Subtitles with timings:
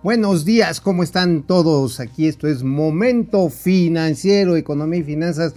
[0.00, 1.98] Buenos días, ¿cómo están todos?
[1.98, 5.54] Aquí esto es Momento Financiero, Economía y Finanzas.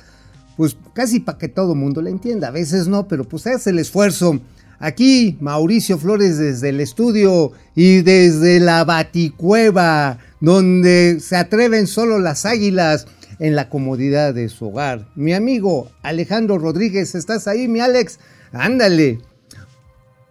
[0.58, 3.70] Pues casi para que todo el mundo le entienda, a veces no, pero pues hace
[3.70, 4.40] el esfuerzo.
[4.80, 12.48] Aquí Mauricio Flores desde el estudio y desde la Baticueva, donde se atreven solo las
[12.48, 13.06] águilas
[13.38, 15.08] en la comodidad de su hogar.
[15.14, 18.18] Mi amigo Alejandro Rodríguez, ¿estás ahí, mi Alex?
[18.54, 19.20] Ándale.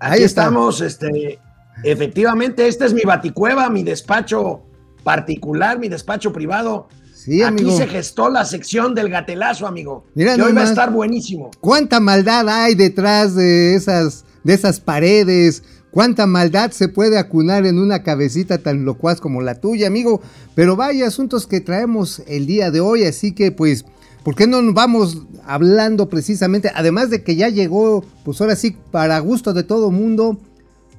[0.01, 1.39] Ahí estamos, este,
[1.83, 4.63] Efectivamente, esta es mi baticueva, mi despacho
[5.03, 6.89] particular, mi despacho privado.
[7.15, 10.05] Sí, Aquí se gestó la sección del gatelazo, amigo.
[10.15, 11.51] Mira, hoy va a estar buenísimo.
[11.61, 15.63] ¿Cuánta maldad hay detrás de esas, de esas paredes?
[15.91, 20.23] ¿Cuánta maldad se puede acunar en una cabecita tan locuaz como la tuya, amigo?
[20.55, 23.85] Pero vaya asuntos que traemos el día de hoy, así que pues,
[24.23, 26.71] ¿por qué no nos vamos hablando precisamente?
[26.75, 30.39] Además de que ya llegó, pues ahora sí, para gusto de todo mundo,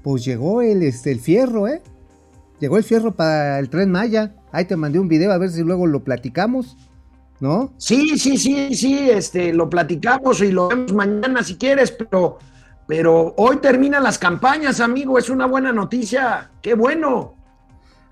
[0.04, 1.82] pues llegó el, este, el fierro, ¿eh?
[2.60, 4.36] Llegó el fierro para el tren Maya.
[4.52, 6.77] Ahí te mandé un video a ver si luego lo platicamos,
[7.40, 7.74] ¿no?
[7.77, 12.38] Sí, sí, sí, sí, este, lo platicamos y lo vemos mañana si quieres, pero,
[12.88, 17.36] pero hoy terminan las campañas, amigo, es una buena noticia, qué bueno.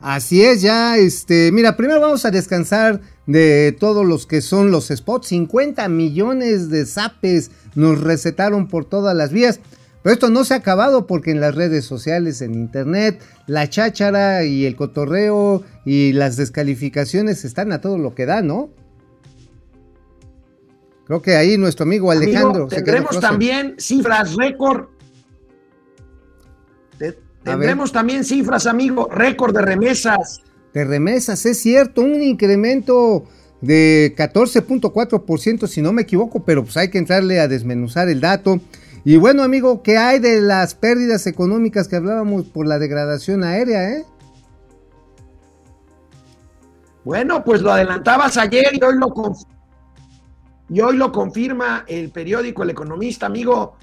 [0.02, 4.88] Así es, ya, este, mira, primero vamos a descansar de todos los que son los
[4.88, 5.28] spots.
[5.28, 9.60] 50 millones de zapes nos recetaron por todas las vías.
[10.02, 14.46] Pero esto no se ha acabado porque en las redes sociales, en internet, la cháchara
[14.46, 18.70] y el cotorreo y las descalificaciones están a todo lo que da, ¿no?
[21.06, 22.68] Creo que ahí nuestro amigo Alejandro.
[22.68, 24.90] tendremos también cifras récord.
[27.44, 30.44] Tendremos también cifras, amigo, récord de remesas.
[30.74, 33.26] De remesas, es cierto, un incremento
[33.62, 38.62] de 14.4%, si no me equivoco, pero pues hay que entrarle a desmenuzar el dato.
[39.04, 43.90] Y bueno, amigo, ¿qué hay de las pérdidas económicas que hablábamos por la degradación aérea,
[43.92, 44.06] eh?
[47.06, 49.14] Bueno, pues lo adelantabas ayer y hoy lo,
[50.70, 53.78] y hoy lo confirma el periódico El Economista, amigo.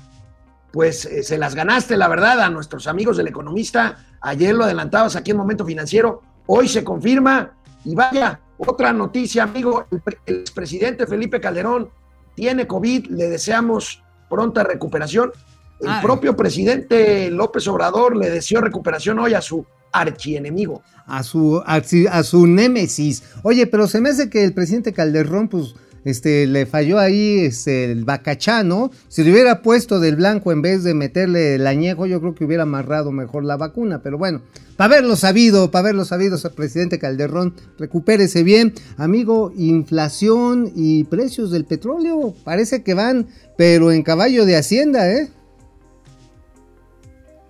[0.70, 3.96] Pues eh, se las ganaste, la verdad, a nuestros amigos del Economista.
[4.20, 6.22] Ayer lo adelantabas aquí en Momento Financiero.
[6.46, 7.54] Hoy se confirma.
[7.84, 9.86] Y vaya, otra noticia, amigo.
[9.90, 11.88] El, el expresidente Felipe Calderón
[12.34, 13.06] tiene COVID.
[13.06, 15.32] Le deseamos pronta recuperación.
[15.80, 20.82] El propio presidente López Obrador le deseó recuperación hoy a su archienemigo.
[21.06, 23.22] A su, a, su némesis.
[23.42, 25.74] Oye, pero se me hace que el presidente Calderón, pues,
[26.06, 28.92] este, le falló ahí este, el bacachano.
[29.08, 32.44] Si le hubiera puesto del blanco en vez de meterle el añejo, yo creo que
[32.44, 34.02] hubiera amarrado mejor la vacuna.
[34.04, 34.40] Pero bueno,
[34.76, 38.72] para haberlo sabido, para haberlo sabido, presidente Calderón, recupérese bien.
[38.96, 43.26] Amigo, inflación y precios del petróleo parece que van,
[43.58, 45.28] pero en caballo de hacienda, ¿eh?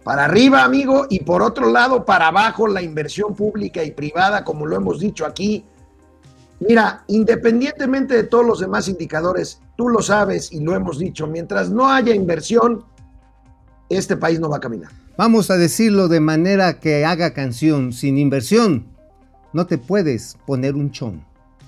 [0.03, 4.65] Para arriba, amigo, y por otro lado, para abajo, la inversión pública y privada, como
[4.65, 5.67] lo hemos dicho aquí,
[6.61, 11.71] Mira, independientemente de todos los demás indicadores, tú lo sabes y lo hemos dicho, mientras
[11.71, 12.85] no haya inversión,
[13.89, 14.91] este país no va a caminar.
[15.19, 18.87] Vamos a decirlo de manera que haga canción, sin inversión,
[19.53, 21.25] no te puedes poner un chón.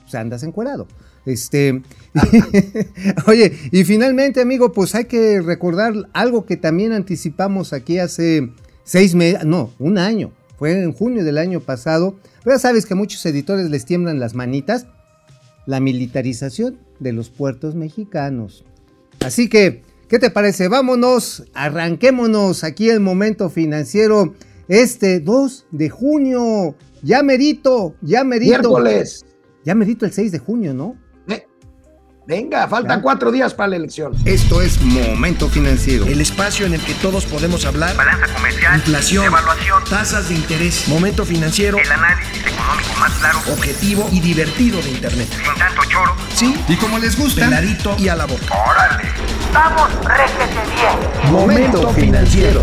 [0.06, 0.86] O sea, andas encuerado.
[1.26, 1.82] Este,
[3.26, 8.50] oye, y finalmente, amigo, pues hay que recordar algo que también anticipamos aquí hace
[8.84, 10.32] seis meses, no, un año.
[10.58, 14.20] Fue en junio del año pasado pero ya sabes que a muchos editores les tiemblan
[14.20, 14.86] las manitas.
[15.66, 18.64] La militarización de los puertos mexicanos.
[19.20, 20.68] Así que, ¿qué te parece?
[20.68, 24.34] Vámonos, arranquémonos aquí el momento financiero
[24.66, 26.74] este 2 de junio.
[27.02, 28.50] Ya merito, ya merito.
[28.50, 29.26] Miércoles.
[29.64, 30.96] Ya merito el 6 de junio, ¿no?
[32.28, 34.12] Venga, faltan cuatro días para la elección.
[34.26, 36.04] Esto es Momento Financiero.
[36.04, 37.96] El espacio en el que todos podemos hablar.
[37.96, 38.74] Balanza comercial.
[38.76, 39.24] Inflación.
[39.24, 39.82] Evaluación.
[39.88, 40.86] Tasas de interés.
[40.88, 41.78] Momento Financiero.
[41.78, 43.38] El análisis económico más claro.
[43.50, 45.26] Objetivo y divertido de Internet.
[45.30, 46.14] Sin tanto choro.
[46.34, 46.54] Sí.
[46.68, 47.46] Y como les gusta.
[47.46, 48.54] Peladito y a la boca.
[48.54, 49.08] ¡Órale!
[49.54, 51.32] ¡Vamos, réjete bien!
[51.32, 52.60] Momento Financiero.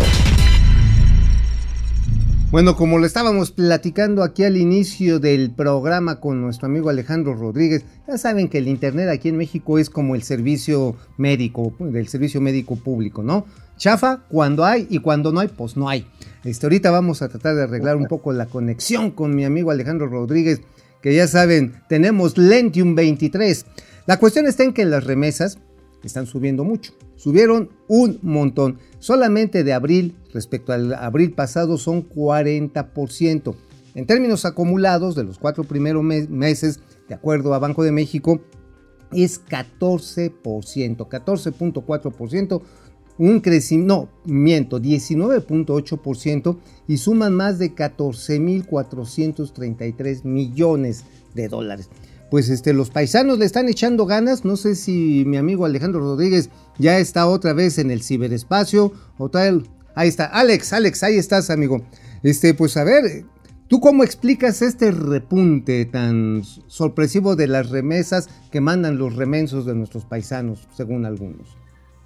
[2.56, 7.84] Bueno, como lo estábamos platicando aquí al inicio del programa con nuestro amigo Alejandro Rodríguez,
[8.08, 12.40] ya saben que el Internet aquí en México es como el servicio médico, del servicio
[12.40, 13.44] médico público, ¿no?
[13.76, 16.06] Chafa cuando hay y cuando no hay, pues no hay.
[16.44, 20.06] Este, ahorita vamos a tratar de arreglar un poco la conexión con mi amigo Alejandro
[20.06, 20.62] Rodríguez,
[21.02, 23.66] que ya saben, tenemos Lentium 23.
[24.06, 25.58] La cuestión está en que las remesas
[26.02, 28.78] están subiendo mucho, subieron un montón.
[28.98, 33.56] Solamente de abril respecto al abril pasado son 40%.
[33.96, 36.78] En términos acumulados de los cuatro primeros meses,
[37.08, 38.40] de acuerdo a Banco de México,
[39.10, 42.62] es 14%, 14.4%.
[43.18, 51.04] un crecimiento, no, miento, 19.8% y suman más de 14.433 millones
[51.34, 51.88] de dólares.
[52.30, 56.50] Pues este, los paisanos le están echando ganas, no sé si mi amigo Alejandro Rodríguez
[56.78, 59.66] ya está otra vez en el ciberespacio o tal.
[59.96, 61.80] Ahí está, Alex, Alex, ahí estás, amigo.
[62.22, 63.24] Este, pues a ver,
[63.66, 69.74] ¿tú cómo explicas este repunte tan sorpresivo de las remesas que mandan los remensos de
[69.74, 71.56] nuestros paisanos, según algunos?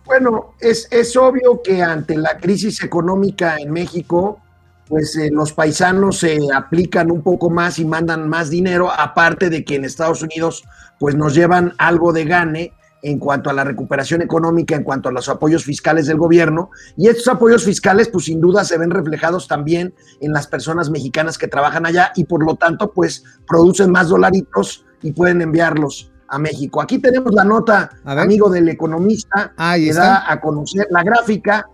[0.06, 4.38] Bueno, es, es obvio que ante la crisis económica en México,
[4.86, 9.64] pues eh, los paisanos se aplican un poco más y mandan más dinero, aparte de
[9.64, 10.62] que en Estados Unidos
[11.00, 12.72] pues nos llevan algo de gane
[13.02, 16.70] en cuanto a la recuperación económica, en cuanto a los apoyos fiscales del gobierno.
[16.96, 21.38] Y estos apoyos fiscales, pues sin duda se ven reflejados también en las personas mexicanas
[21.38, 26.38] que trabajan allá y por lo tanto, pues producen más dolaritos y pueden enviarlos a
[26.38, 26.80] México.
[26.80, 31.68] Aquí tenemos la nota, amigo del economista, que da a conocer la gráfica.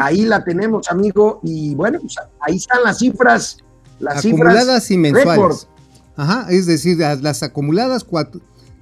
[0.00, 3.58] Ahí la tenemos, amigo, y bueno, pues ahí están las cifras.
[4.00, 5.68] Las acumuladas y mensuales.
[6.16, 8.04] Ajá, es decir, las, acumuladas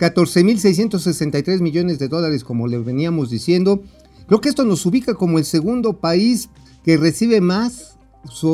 [0.01, 3.83] 14.663 millones de dólares, como le veníamos diciendo.
[4.27, 6.49] Creo que esto nos ubica como el segundo país
[6.83, 7.99] que recibe más,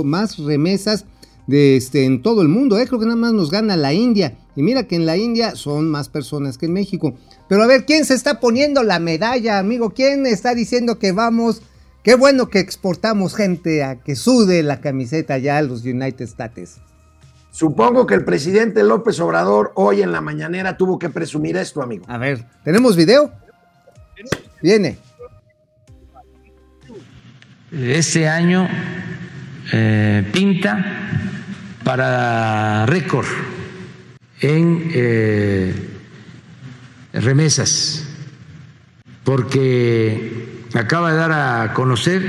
[0.04, 1.04] más remesas
[1.46, 2.78] de este, en todo el mundo.
[2.78, 2.86] ¿eh?
[2.88, 4.36] Creo que nada más nos gana la India.
[4.56, 7.14] Y mira que en la India son más personas que en México.
[7.48, 9.90] Pero a ver, ¿quién se está poniendo la medalla, amigo?
[9.90, 11.62] ¿Quién está diciendo que vamos?
[12.02, 16.78] Qué bueno que exportamos gente a que sude la camiseta ya a los United States.
[17.56, 22.04] Supongo que el presidente López Obrador hoy en la mañanera tuvo que presumir esto, amigo.
[22.06, 23.32] A ver, ¿tenemos video?
[24.60, 24.98] Viene.
[27.72, 28.68] Este año
[29.72, 30.84] eh, pinta
[31.82, 33.24] para récord
[34.42, 35.74] en eh,
[37.14, 38.06] remesas,
[39.24, 42.22] porque acaba de dar a conocer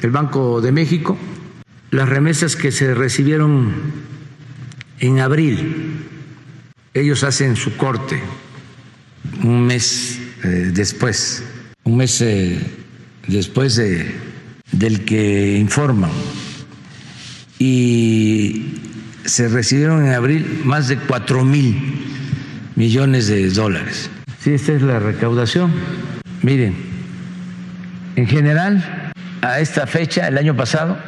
[0.00, 1.18] el Banco de México
[1.90, 4.13] las remesas que se recibieron
[5.00, 6.06] en abril.
[6.92, 8.20] Ellos hacen su corte
[9.42, 11.42] un mes eh, después,
[11.84, 12.58] un mes eh,
[13.26, 14.14] después de,
[14.72, 16.10] del que informan
[17.58, 18.74] y
[19.24, 22.06] se recibieron en abril más de 4 mil
[22.76, 24.10] millones de dólares.
[24.40, 25.72] Sí, esta es la recaudación.
[26.42, 26.74] Miren,
[28.16, 30.98] en general, a esta fecha, el año pasado,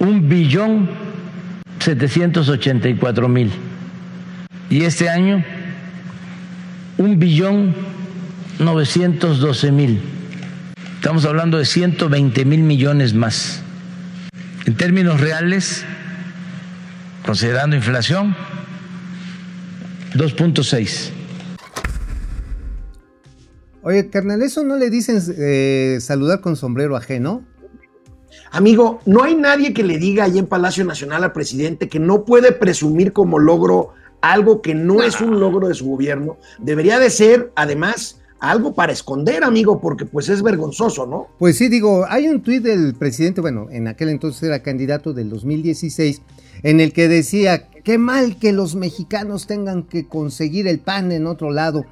[0.00, 0.90] un billón
[1.84, 3.52] 784 mil.
[4.70, 5.44] Y este año,
[6.96, 7.74] un billón
[8.58, 10.00] 912 mil.
[10.94, 13.60] Estamos hablando de 120 mil millones más.
[14.64, 15.84] En términos reales,
[17.26, 18.34] considerando inflación,
[20.14, 21.10] 2.6.
[23.82, 27.44] Oye, carnal, ¿eso no le dicen eh, saludar con sombrero ajeno?
[28.54, 32.24] Amigo, no hay nadie que le diga ahí en Palacio Nacional al presidente que no
[32.24, 36.36] puede presumir como logro algo que no es un logro de su gobierno.
[36.60, 41.26] Debería de ser, además, algo para esconder, amigo, porque pues es vergonzoso, ¿no?
[41.40, 45.30] Pues sí, digo, hay un tuit del presidente, bueno, en aquel entonces era candidato del
[45.30, 46.22] 2016,
[46.62, 51.26] en el que decía, qué mal que los mexicanos tengan que conseguir el pan en
[51.26, 51.86] otro lado.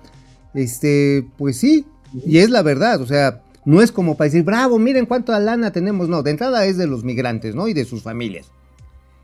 [0.54, 1.86] Este, pues sí,
[2.24, 5.72] y es la verdad, o sea, no es como para decir, bravo, miren cuánta lana
[5.72, 7.68] tenemos, no, de entrada es de los migrantes, ¿no?
[7.68, 8.50] Y de sus familias.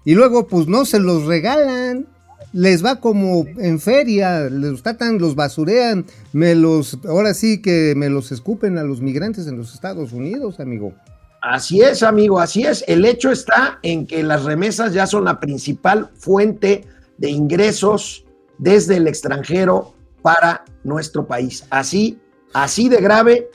[0.04, 2.06] Y luego, pues no se los regalan
[2.52, 8.08] les va como en feria, les tratan, los basurean, me los, ahora sí que me
[8.08, 10.94] los escupen a los migrantes en los Estados Unidos, amigo.
[11.40, 12.84] Así es, amigo, así es.
[12.88, 16.84] El hecho está en que las remesas ya son la principal fuente
[17.16, 18.24] de ingresos
[18.58, 21.64] desde el extranjero para nuestro país.
[21.70, 22.18] Así,
[22.54, 23.50] así de grave,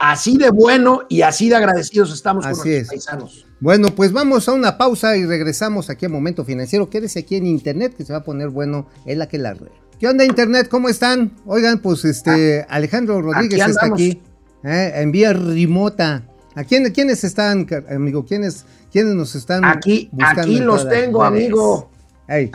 [0.00, 3.46] así de bueno y así de agradecidos estamos con nuestros paisanos.
[3.60, 6.88] Bueno, pues vamos a una pausa y regresamos aquí a Momento Financiero.
[6.88, 9.70] Quédese aquí en Internet que se va a poner bueno el aquelarre.
[10.00, 10.68] ¿Qué onda Internet?
[10.68, 11.32] ¿Cómo están?
[11.44, 14.22] Oigan, pues este ah, Alejandro Rodríguez está aquí.
[14.64, 14.92] ¿eh?
[14.96, 16.24] en vía remota.
[16.54, 18.24] ¿A quién, quiénes están, amigo?
[18.24, 21.90] ¿Quiénes, quiénes nos están Aquí, aquí los tengo, amigo.
[22.26, 22.50] Aquí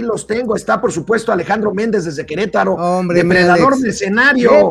[0.00, 0.56] los tengo.
[0.56, 2.74] Está, por supuesto, Alejandro Méndez desde Querétaro.
[2.74, 4.70] Hombre, Depredador mercenario.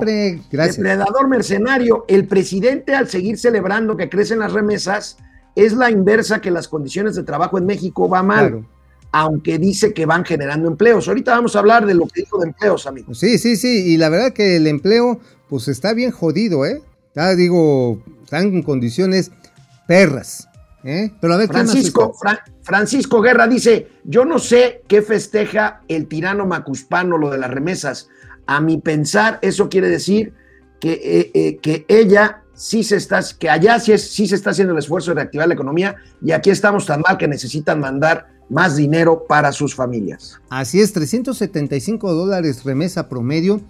[0.50, 0.78] Gracias.
[0.78, 2.06] Depredador mercenario.
[2.08, 5.18] El presidente, al seguir celebrando que crecen las remesas,
[5.56, 8.66] es la inversa que las condiciones de trabajo en México va mal.
[9.12, 11.08] Aunque dice que van generando empleos.
[11.08, 13.20] Ahorita vamos a hablar de lo que dijo de empleos, amigos.
[13.20, 13.94] Sí, sí, sí.
[13.94, 16.82] Y la verdad que el empleo, pues está bien jodido, ¿eh?
[17.14, 19.32] Ya digo, están en condiciones
[19.86, 20.48] perras.
[20.84, 21.12] ¿Eh?
[21.20, 22.14] Pero a ver, Francisco,
[22.62, 28.08] Francisco Guerra dice: Yo no sé qué festeja el tirano macuspano lo de las remesas.
[28.48, 30.34] A mi pensar, eso quiere decir
[30.80, 34.50] que, eh, eh, que ella sí se está, que allá sí, es, sí se está
[34.50, 38.28] haciendo el esfuerzo de reactivar la economía y aquí estamos tan mal que necesitan mandar
[38.50, 40.40] más dinero para sus familias.
[40.50, 43.62] Así es, 375 dólares remesa promedio,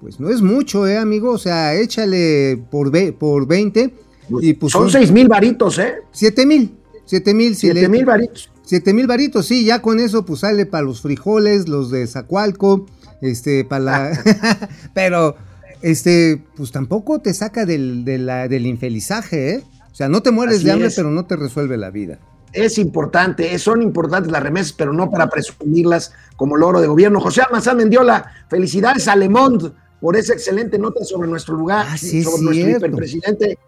[0.00, 1.30] pues no es mucho, ¿eh, amigo?
[1.32, 3.94] O sea, échale por, ve- por 20
[4.40, 5.96] y pues Son seis mil varitos, ¿eh?
[6.12, 8.50] 7 mil, 7 mil, si Siete le- mil varitos.
[8.62, 12.86] Siete mil varitos, sí, ya con eso pues sale para los frijoles, los de Zacualco,
[13.22, 14.68] este, para la...
[14.94, 15.36] Pero,
[15.82, 19.64] este, pues tampoco te saca del, del infelizaje, ¿eh?
[19.92, 20.96] O sea, no te mueres Así de hambre, es.
[20.96, 22.18] pero no te resuelve la vida.
[22.52, 27.20] Es importante, eh, son importantes las remesas, pero no para presumirlas como logro de gobierno.
[27.20, 31.96] José Almazán Mendiola, felicidades a Le Monde por esa excelente nota sobre nuestro lugar, Ah,
[31.96, 33.58] sí, sobre nuestro hiperpresidente.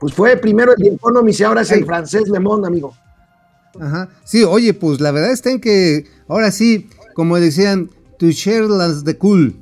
[0.00, 1.80] Pues fue primero el Economist y ahora es Ay.
[1.80, 2.94] el francés Le Monde, amigo.
[3.80, 4.08] Ajá.
[4.24, 9.04] Sí, oye, pues la verdad está en que, ahora sí, como decían, tu share las
[9.04, 9.56] de cool.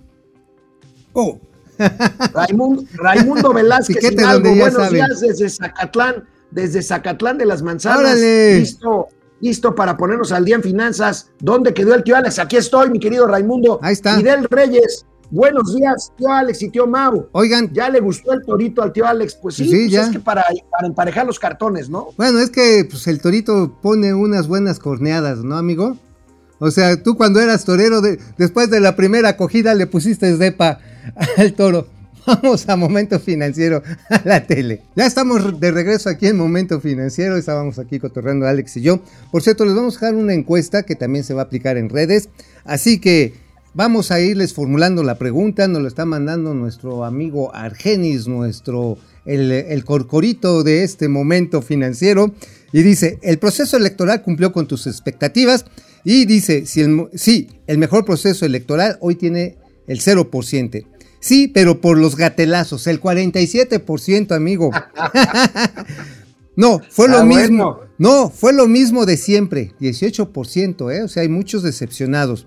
[1.12, 1.40] Oh,
[2.32, 4.92] Raimundo, Raimundo Velázquez Piquete, Hidalgo, buenos saben.
[4.92, 7.98] días desde Zacatlán, desde Zacatlán de las Manzanas.
[8.00, 8.60] ¡Órale!
[8.60, 9.08] Listo,
[9.40, 11.30] listo para ponernos al día en finanzas.
[11.40, 12.38] ¿Dónde quedó el tío Alex?
[12.38, 13.80] Aquí estoy, mi querido Raimundo.
[13.82, 14.16] Ahí está.
[14.16, 17.28] Fidel Reyes, buenos días, tío Alex y tío Mau.
[17.32, 19.34] oigan, ¿Ya le gustó el torito al tío Alex?
[19.34, 20.04] Pues sí, Sí, pues ya.
[20.04, 22.08] es que para, para emparejar los cartones, ¿no?
[22.16, 25.96] bueno, es que pues el torito pone unas buenas corneadas, ¿no, amigo?
[26.60, 30.78] O sea, tú cuando eras torero, de- después de la primera acogida le pusiste zepa
[31.36, 31.88] al toro.
[32.26, 34.80] Vamos a Momento Financiero, a la tele.
[34.96, 37.36] Ya estamos de regreso aquí en Momento Financiero.
[37.36, 39.00] Estábamos aquí cotorreando Alex y yo.
[39.30, 41.90] Por cierto, les vamos a dejar una encuesta que también se va a aplicar en
[41.90, 42.30] redes.
[42.64, 43.34] Así que
[43.74, 45.68] vamos a irles formulando la pregunta.
[45.68, 52.34] Nos lo está mandando nuestro amigo Argenis, nuestro el, el corcorito de este momento financiero.
[52.72, 55.64] Y dice, el proceso electoral cumplió con tus expectativas.
[56.04, 60.86] Y dice, si el, sí, el mejor proceso electoral hoy tiene el 0%.
[61.20, 64.70] Sí, pero por los gatelazos, el 47%, amigo.
[66.56, 67.74] no, fue lo Ah, mismo.
[67.74, 67.80] bueno.
[67.96, 71.02] No, fue lo mismo de siempre, 18%, ¿eh?
[71.02, 72.46] O sea, hay muchos decepcionados.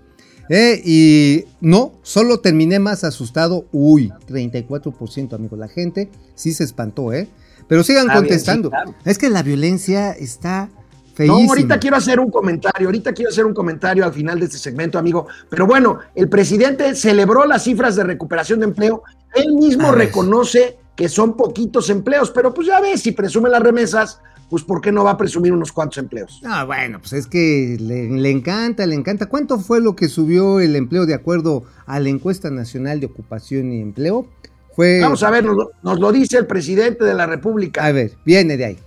[0.49, 0.81] ¿Eh?
[0.83, 3.65] Y no, solo terminé más asustado.
[3.71, 5.55] Uy, 34%, amigo.
[5.55, 7.27] La gente sí se espantó, ¿eh?
[7.67, 8.69] Pero sigan bien, contestando.
[8.69, 8.95] sí, claro.
[9.05, 10.69] Es que la violencia está
[11.13, 11.39] feísima.
[11.39, 14.57] No, ahorita quiero hacer un comentario, ahorita quiero hacer un comentario al final de este
[14.57, 15.27] segmento, amigo.
[15.49, 19.03] Pero bueno, el presidente celebró las cifras de recuperación de empleo.
[19.33, 24.19] Él mismo reconoce que son poquitos empleos, pero pues ya ves, si presume las remesas,
[24.49, 26.41] pues ¿por qué no va a presumir unos cuantos empleos?
[26.45, 29.25] Ah, bueno, pues es que le, le encanta, le encanta.
[29.27, 33.71] ¿Cuánto fue lo que subió el empleo de acuerdo a la encuesta nacional de ocupación
[33.71, 34.29] y empleo?
[34.75, 34.99] Fue.
[35.01, 37.85] Vamos a ver, nos, lo- nos lo dice el presidente de la República.
[37.85, 38.77] A ver, viene de ahí.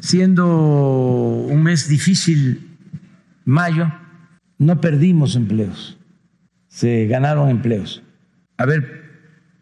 [0.00, 2.76] siendo un mes difícil,
[3.44, 3.92] mayo,
[4.58, 5.98] no perdimos empleos,
[6.68, 8.02] se ganaron empleos.
[8.58, 9.02] A ver,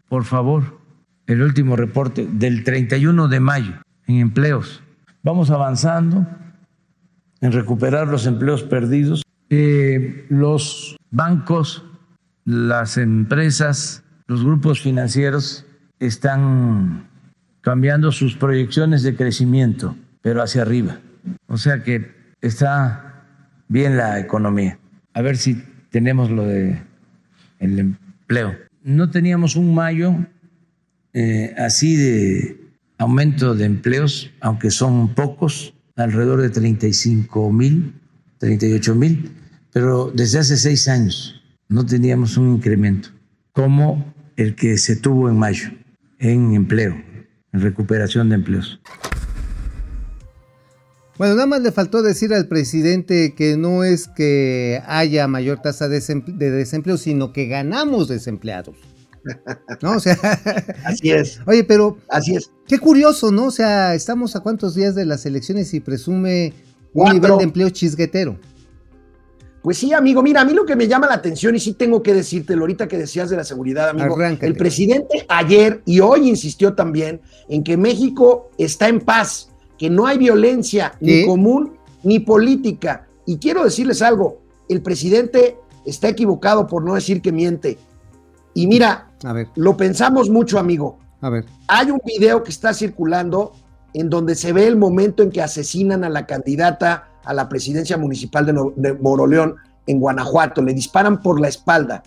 [0.09, 0.79] por favor,
[1.27, 3.73] el último reporte del 31 de mayo
[4.07, 4.83] en empleos.
[5.23, 6.25] Vamos avanzando
[7.41, 9.23] en recuperar los empleos perdidos.
[9.49, 11.83] Eh, los bancos,
[12.45, 15.65] las empresas, los grupos financieros
[15.99, 17.07] están
[17.61, 20.99] cambiando sus proyecciones de crecimiento, pero hacia arriba.
[21.47, 23.23] O sea que está
[23.67, 24.77] bien la economía.
[25.13, 26.81] A ver si tenemos lo de
[27.59, 28.55] el empleo.
[28.83, 30.15] No teníamos un mayo
[31.13, 32.64] eh, así de
[32.97, 37.93] aumento de empleos, aunque son pocos, alrededor de 35 mil,
[38.39, 39.31] 38 mil,
[39.71, 43.09] pero desde hace seis años no teníamos un incremento
[43.51, 45.69] como el que se tuvo en mayo
[46.19, 46.95] en empleo,
[47.53, 48.79] en recuperación de empleos.
[51.17, 55.87] Bueno, nada más le faltó decir al presidente que no es que haya mayor tasa
[55.87, 58.75] de desem- de desempleo, sino que ganamos desempleados.
[59.81, 59.93] ¿No?
[59.93, 60.17] O sea,
[60.85, 62.51] Así es, oye, pero así es.
[62.67, 63.45] qué curioso, ¿no?
[63.45, 66.53] O sea, estamos a cuántos días de las elecciones y presume
[66.93, 67.13] un Cuatro.
[67.13, 68.37] nivel de empleo chisguetero.
[69.61, 72.03] Pues sí, amigo, mira, a mí lo que me llama la atención y sí tengo
[72.03, 74.15] que decírtelo ahorita que decías de la seguridad, amigo.
[74.15, 74.45] Arráncate.
[74.45, 80.05] El presidente ayer y hoy insistió también en que México está en paz, que no
[80.05, 83.07] hay violencia ni común ni política.
[83.25, 84.39] Y quiero decirles algo,
[84.69, 87.79] el presidente está equivocado por no decir que miente.
[88.55, 90.97] Y mira, A ver, lo pensamos mucho, amigo.
[91.21, 91.45] a ver.
[91.67, 93.53] Hay un video que está circulando
[93.93, 97.97] en donde se ve el momento en que asesinan a la candidata a la presidencia
[97.97, 99.55] municipal de, No- de Moroleón
[99.87, 100.61] en Guanajuato.
[100.61, 102.01] Le disparan por la espalda.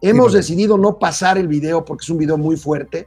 [0.00, 3.06] Hemos decidido no pasar el video porque es un video muy fuerte,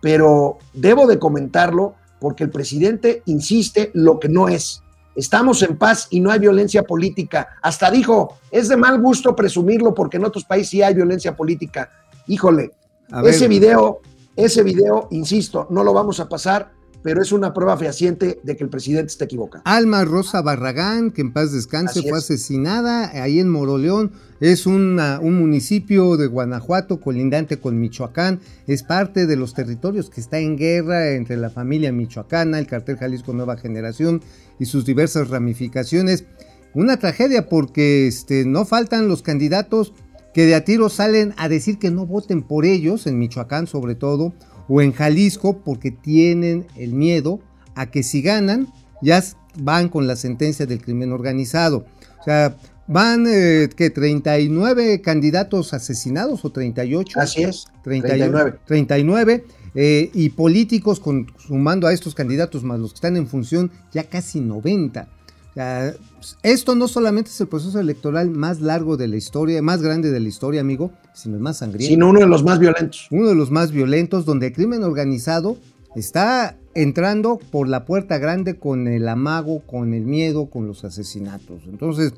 [0.00, 4.82] pero debo de comentarlo porque el presidente insiste lo que no es.
[5.14, 7.48] Estamos en paz y no hay violencia política.
[7.62, 11.90] Hasta dijo, es de mal gusto presumirlo porque en otros países sí hay violencia política.
[12.26, 12.72] Híjole,
[13.10, 13.34] A ver.
[13.34, 14.00] ese video
[14.34, 18.64] ese video, insisto, no lo vamos a pasar, pero es una prueba fehaciente de que
[18.64, 19.62] el presidente está equivocado.
[19.66, 22.24] Alma Rosa Barragán, que en paz descanse, Así fue es.
[22.24, 24.12] asesinada ahí en Moroleón.
[24.40, 28.40] Es una- un municipio de Guanajuato colindante con Michoacán.
[28.66, 32.96] Es parte de los territorios que está en guerra entre la familia michoacana, el cartel
[32.96, 34.22] Jalisco Nueva Generación
[34.58, 36.24] y sus diversas ramificaciones.
[36.72, 39.92] Una tragedia porque este, no faltan los candidatos
[40.34, 43.94] que de a tiro salen a decir que no voten por ellos, en Michoacán sobre
[43.94, 44.32] todo,
[44.68, 47.40] o en Jalisco, porque tienen el miedo
[47.74, 48.68] a que si ganan,
[49.02, 49.22] ya
[49.58, 51.84] van con la sentencia del crimen organizado.
[52.20, 57.20] O sea, van eh, que 39 candidatos asesinados o 38.
[57.20, 57.66] Así es.
[57.84, 58.58] 39.
[58.66, 63.70] 39 eh, y políticos con, sumando a estos candidatos más los que están en función
[63.92, 65.08] ya casi 90.
[65.52, 65.94] O sea,
[66.42, 70.18] esto no solamente es el proceso electoral más largo de la historia, más grande de
[70.18, 71.92] la historia, amigo, sino el más sangriento.
[71.92, 73.06] Sino uno de los más violentos.
[73.10, 75.58] Uno de los más violentos, donde el crimen organizado
[75.94, 81.64] está entrando por la puerta grande con el amago, con el miedo, con los asesinatos.
[81.66, 82.14] Entonces,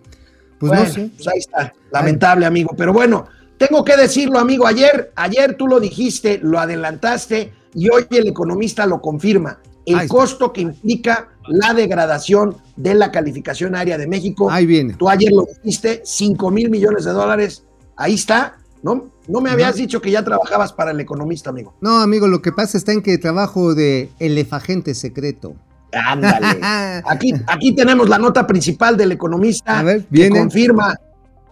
[0.60, 1.10] pues Bueno, no sé.
[1.16, 1.74] pues ahí está.
[1.90, 2.72] Lamentable, amigo.
[2.76, 3.26] Pero bueno,
[3.58, 4.64] tengo que decirlo, amigo.
[4.64, 9.58] Ayer, ayer tú lo dijiste, lo adelantaste y hoy el economista lo confirma.
[9.86, 14.50] El costo que implica la degradación de la calificación aérea de México.
[14.50, 14.94] Ahí viene.
[14.94, 17.64] Tú ayer lo dijiste, 5 mil millones de dólares.
[17.96, 18.56] Ahí está.
[18.82, 19.10] ¿No?
[19.28, 21.74] No me habías dicho que ya trabajabas para el economista, amigo.
[21.80, 25.54] No, amigo, lo que pasa está en que trabajo de elefagente secreto.
[25.92, 26.60] Ándale.
[27.06, 30.98] Aquí, aquí tenemos la nota principal del economista A ver, que confirma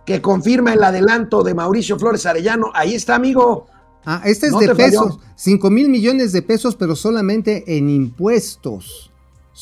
[0.05, 2.73] que confirma el adelanto de Mauricio Flores Arellano.
[2.75, 3.67] Ahí está, amigo.
[4.05, 5.05] Ah, este es No de te falló.
[5.05, 9.12] pesos, 5 mil millones de pesos, pero solamente en impuestos.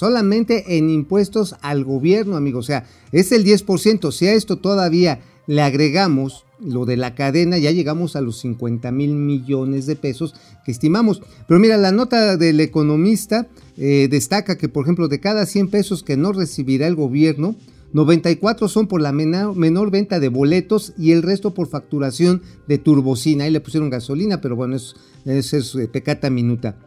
[0.00, 2.60] Solamente en impuestos al gobierno, amigo.
[2.60, 4.10] O sea, es el 10%.
[4.12, 8.92] Si a esto todavía le agregamos lo de la cadena, ya llegamos a los 50
[8.92, 11.20] mil millones de pesos que estimamos.
[11.46, 16.02] Pero mira, la nota del economista eh, destaca que, por ejemplo, de cada 100 pesos
[16.02, 17.56] que no recibirá el gobierno,
[17.92, 23.44] 94 son por la menor, venta de boletos y el resto por facturación de turbocina.
[23.44, 24.94] Ahí le pusieron gasolina, pero bueno, es,
[25.26, 26.78] es, es, eh, pecata minuta.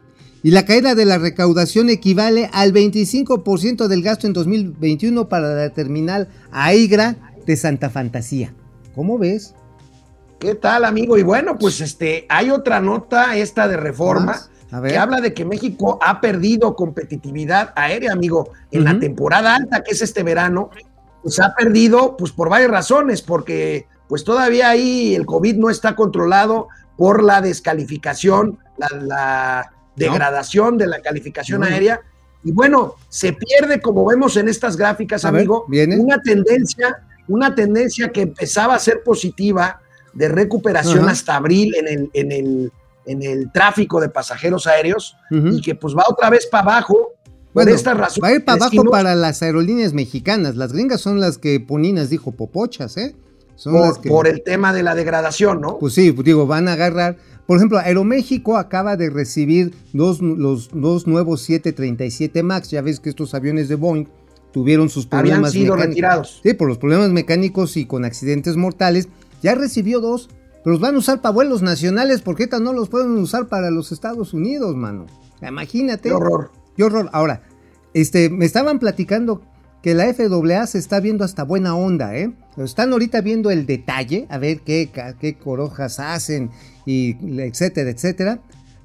[0.44, 5.70] Y la caída de la recaudación equivale al 25% del gasto en 2021 para la
[5.70, 8.52] terminal AIGRA de Santa Fantasía.
[8.94, 9.54] ¿Cómo ves?
[10.38, 11.16] ¿Qué tal, amigo?
[11.16, 14.38] Y bueno, pues este, hay otra nota, esta de reforma,
[14.86, 19.92] que habla de que México ha perdido competitividad aérea, amigo, en la temporada alta, que
[19.92, 20.68] es este verano,
[21.22, 25.96] pues ha perdido, pues por varias razones, porque pues todavía ahí el COVID no está
[25.96, 31.66] controlado por la descalificación, la, la degradación de la calificación No.
[31.66, 32.00] aérea.
[32.42, 35.96] Y bueno, se pierde, como vemos en estas gráficas, A amigo, viene.
[35.96, 39.80] una tendencia, una tendencia que empezaba a ser positiva
[40.12, 42.72] de recuperación hasta abril en el, en el,
[43.06, 47.12] en el tráfico de pasajeros aéreos y que pues va otra vez para abajo
[47.52, 48.20] por Bueno, esta razón.
[48.22, 50.56] va a ir para abajo para las aerolíneas mexicanas.
[50.56, 53.14] Las gringas son las que Poninas dijo popochas, ¿eh?
[53.56, 54.08] Son por, que...
[54.08, 55.78] por el tema de la degradación, ¿no?
[55.78, 57.16] Pues sí, pues digo, van a agarrar.
[57.46, 62.70] Por ejemplo, Aeroméxico acaba de recibir dos, los dos nuevos 737 MAX.
[62.70, 64.06] Ya ves que estos aviones de Boeing
[64.52, 65.86] tuvieron sus Habían problemas sido mecánicos.
[65.88, 66.40] retirados.
[66.42, 69.08] Sí, por los problemas mecánicos y con accidentes mortales.
[69.42, 70.30] Ya recibió dos,
[70.62, 73.70] pero los van a usar para vuelos nacionales porque ahorita no los pueden usar para
[73.70, 75.06] los Estados Unidos, mano.
[75.46, 76.08] Imagínate.
[76.08, 76.50] Qué horror.
[76.76, 77.10] Qué horror.
[77.12, 77.42] Ahora,
[77.92, 79.42] este, me estaban platicando
[79.84, 82.32] que la FAA se está viendo hasta buena onda, ¿eh?
[82.56, 84.88] Están ahorita viendo el detalle, a ver qué,
[85.20, 86.50] qué corojas hacen,
[86.86, 88.40] y etcétera, etcétera.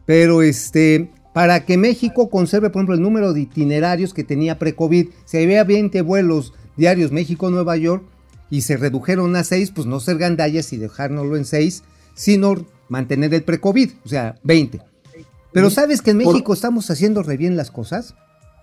[0.06, 5.08] Pero este, para que México conserve, por ejemplo, el número de itinerarios que tenía pre-COVID,
[5.24, 8.04] si había 20 vuelos diarios México-Nueva York
[8.50, 11.82] y se redujeron a 6, pues no ser gandallas y dejárnoslo en 6,
[12.14, 12.56] sino
[12.90, 14.82] mantener el pre-COVID, o sea, 20.
[15.54, 18.16] Pero ¿sabes que en México estamos haciendo re bien las cosas?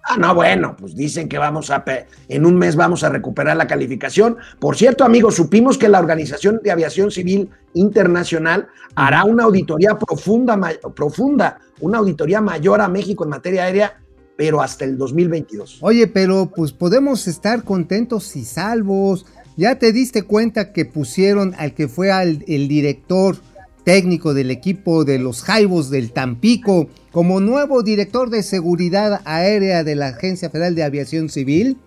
[0.09, 1.85] Ah, no, bueno, pues dicen que vamos a,
[2.29, 4.37] en un mes vamos a recuperar la calificación.
[4.61, 10.57] Por cierto, amigos, supimos que la Organización de Aviación Civil Internacional hará una auditoría profunda,
[10.95, 14.01] profunda, una auditoría mayor a México en materia aérea,
[14.37, 15.79] pero hasta el 2022.
[15.81, 19.27] Oye, pero pues podemos estar contentos y salvos.
[19.57, 23.39] Ya te diste cuenta que pusieron al que fue al, el director
[23.87, 29.95] técnico del equipo de los Jaibos del Tampico como nuevo director de seguridad aérea de
[29.95, 31.79] la Agencia Federal de Aviación Civil.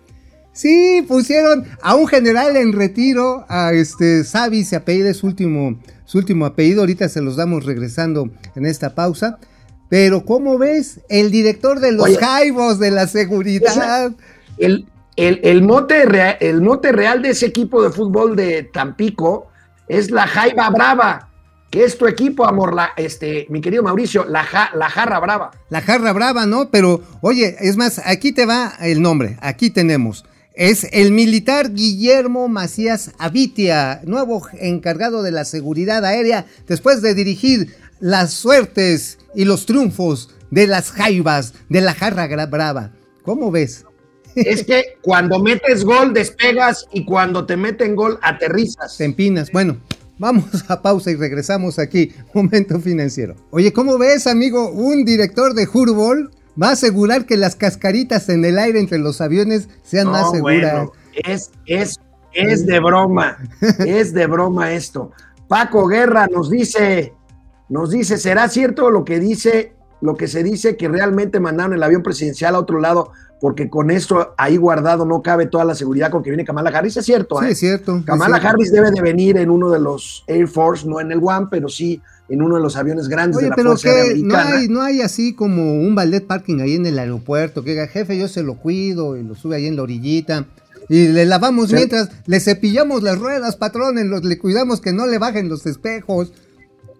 [0.54, 6.16] Sí, pusieron a un general en retiro, a este Savi, se apellida su último, su
[6.16, 9.38] último apellido, ahorita se los damos regresando en esta pausa.
[9.90, 11.00] Pero ¿cómo ves?
[11.10, 12.16] El director de los Oye.
[12.16, 14.10] Jaibos de la seguridad.
[14.56, 14.86] El,
[15.16, 16.04] el, el mote
[16.40, 19.48] el mote real de ese equipo de fútbol de Tampico
[19.86, 21.29] es la Jaiba Brava.
[21.70, 25.50] Que es tu equipo, amor, la, este, mi querido Mauricio, la, ja- la jarra brava.
[25.68, 26.68] La jarra brava, ¿no?
[26.70, 30.24] Pero, oye, es más, aquí te va el nombre, aquí tenemos.
[30.54, 37.74] Es el militar Guillermo Macías Avitia, nuevo encargado de la seguridad aérea, después de dirigir
[38.00, 42.90] las suertes y los triunfos de las jaivas de la jarra brava.
[43.22, 43.84] ¿Cómo ves?
[44.34, 48.96] Es que cuando metes gol despegas y cuando te meten gol aterrizas.
[48.96, 49.50] Te empinas.
[49.52, 49.78] Bueno,
[50.20, 52.12] vamos a pausa y regresamos aquí.
[52.34, 53.34] Momento financiero.
[53.50, 54.70] Oye, ¿cómo ves, amigo?
[54.70, 56.30] Un director de Hurbol
[56.62, 60.30] va a asegurar que las cascaritas en el aire entre los aviones sean No, más
[60.30, 60.72] seguras.
[60.72, 60.92] bueno,
[61.24, 61.98] es, es,
[62.32, 63.38] es de broma,
[63.78, 65.10] es de broma esto.
[65.48, 67.14] Paco Guerra nos dice,
[67.68, 71.82] nos dice, ¿será cierto lo que dice, lo que se dice que realmente mandaron el
[71.82, 73.10] avión presidencial a otro lado?
[73.40, 76.96] Porque con esto ahí guardado no cabe toda la seguridad con que viene Kamala Harris.
[76.98, 77.50] Es cierto, Sí, ¿eh?
[77.52, 77.96] es cierto.
[77.98, 78.48] es Kamala cierto.
[78.48, 81.68] Harris debe de venir en uno de los Air Force, no en el One, pero
[81.70, 84.56] sí en uno de los aviones grandes Oye, de la pero Fuerza que no Americana.
[84.58, 88.18] hay, no hay así como un ballet parking ahí en el aeropuerto, que diga, jefe,
[88.18, 90.44] yo se lo cuido y lo sube ahí en la orillita.
[90.90, 91.76] Y le lavamos Sí.
[91.76, 96.32] mientras, le cepillamos las ruedas, patrón, le cuidamos que no le bajen los espejos.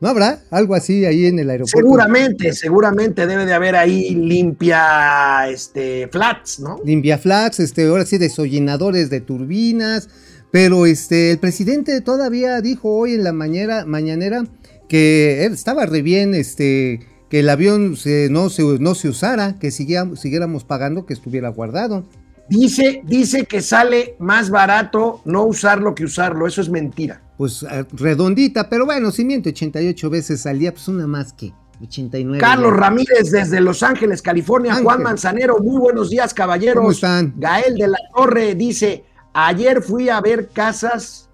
[0.01, 1.79] ¿No habrá algo así ahí en el aeropuerto?
[1.79, 6.79] Seguramente, seguramente debe de haber ahí limpia este, flats, ¿no?
[6.85, 10.09] Limpia flats, este, ahora sí, desollinadores de turbinas.
[10.51, 14.45] Pero este, el presidente todavía dijo hoy en la mañana, mañanera
[14.89, 19.71] que estaba re bien, este, que el avión se- no, se, no se usara, que
[19.71, 22.05] siguiéramos, siguiéramos pagando, que estuviera guardado.
[22.49, 26.49] Dice, dice que sale más barato no usarlo que usarlo.
[26.49, 27.23] Eso es mentira.
[27.41, 31.55] Pues eh, redondita, pero bueno, si miente 88 veces al día, pues una más que
[31.81, 32.39] 89.
[32.39, 32.77] Carlos ya.
[32.77, 34.73] Ramírez desde Los Ángeles, California.
[34.73, 34.85] Ángel.
[34.85, 36.77] Juan Manzanero, muy buenos días, caballeros.
[36.77, 37.33] ¿Cómo están?
[37.39, 41.31] Gael de la Torre dice: Ayer fui a ver casas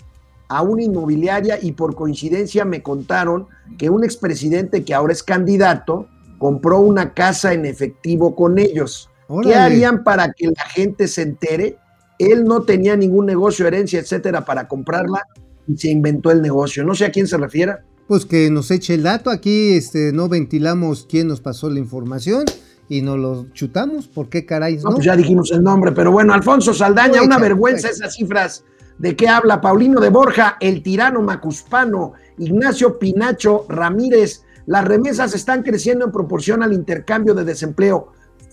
[0.46, 6.06] a una inmobiliaria y por coincidencia me contaron que un expresidente que ahora es candidato
[6.38, 9.10] compró una casa en efectivo con ellos.
[9.42, 11.78] ¿Qué harían para que la gente se entere?
[12.20, 15.24] Él no tenía ningún negocio, herencia, etcétera, para comprarla
[15.66, 16.84] y se inventó el negocio.
[16.84, 17.76] No sé a quién se refiere.
[18.06, 22.44] Pues que nos eche el dato, aquí este, no ventilamos quién nos pasó la información
[22.88, 24.76] y nos lo chutamos, ¿por qué caray?
[24.76, 24.90] No, no?
[24.92, 28.64] pues ya dijimos el nombre, pero bueno, Alfonso Saldaña, una vergüenza esas cifras.
[28.98, 29.60] ¿De qué habla?
[29.60, 34.42] Paulino de Borja, el tirano macuspano, Ignacio Pinacho Ramírez.
[34.66, 38.12] Las remesas están creciendo en proporción al intercambio de desempleo,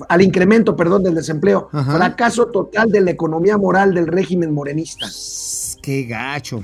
[0.10, 1.70] al incremento, perdón, del desempleo.
[1.72, 1.96] Ajá.
[1.96, 5.08] Fracaso total de la economía moral del régimen morenista.
[5.82, 6.64] Qué gacho.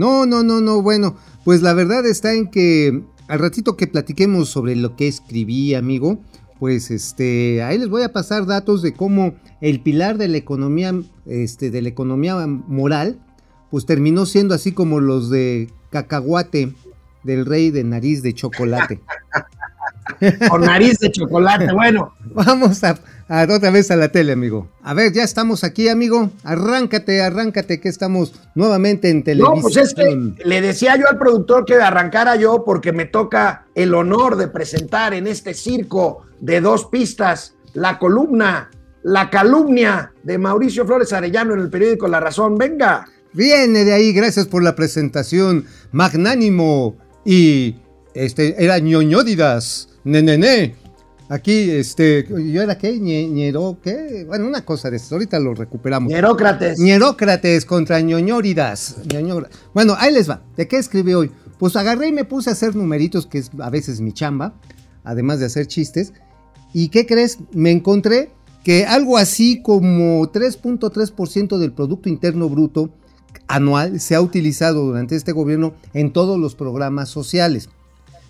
[0.00, 4.48] No, no, no, no, bueno, pues la verdad está en que al ratito que platiquemos
[4.48, 6.18] sobre lo que escribí, amigo,
[6.58, 10.94] pues este, ahí les voy a pasar datos de cómo el pilar de la economía,
[11.26, 13.20] este, de la economía moral,
[13.70, 16.72] pues terminó siendo así como los de cacahuate
[17.22, 19.02] del rey de nariz de chocolate.
[20.48, 21.72] Con nariz de chocolate.
[21.72, 24.68] Bueno, Vamos a, a otra vez a la tele, amigo.
[24.82, 26.30] A ver, ya estamos aquí, amigo.
[26.44, 29.56] Arráncate, arráncate, que estamos nuevamente en televisión.
[29.56, 33.66] No, pues es que le decía yo al productor que arrancara yo porque me toca
[33.74, 38.70] el honor de presentar en este circo de dos pistas la columna,
[39.02, 42.58] la calumnia de Mauricio Flores Arellano en el periódico La Razón.
[42.58, 43.06] Venga.
[43.32, 45.66] Viene de ahí, gracias por la presentación.
[45.92, 47.76] Magnánimo y
[48.14, 49.89] este era ñoñódidas.
[50.04, 50.74] Nenene.
[51.28, 52.98] Aquí, este, ¿yo era qué?
[52.98, 54.24] Ñe- ñero, ¿qué?
[54.26, 56.12] Bueno, una cosa de eso, ahorita lo recuperamos.
[56.12, 56.80] Hierócrates.
[56.80, 58.96] Ñerócrates contra ñoñóridas.
[59.06, 60.42] Ñoñora- Bueno, ahí les va.
[60.56, 61.30] ¿De qué escribí hoy?
[61.58, 64.54] Pues agarré y me puse a hacer numeritos, que es a veces mi chamba,
[65.04, 66.12] además de hacer chistes.
[66.72, 67.38] ¿Y qué crees?
[67.52, 68.32] Me encontré
[68.64, 72.90] que algo así como 3.3% del Producto Interno Bruto
[73.46, 77.68] anual se ha utilizado durante este gobierno en todos los programas sociales.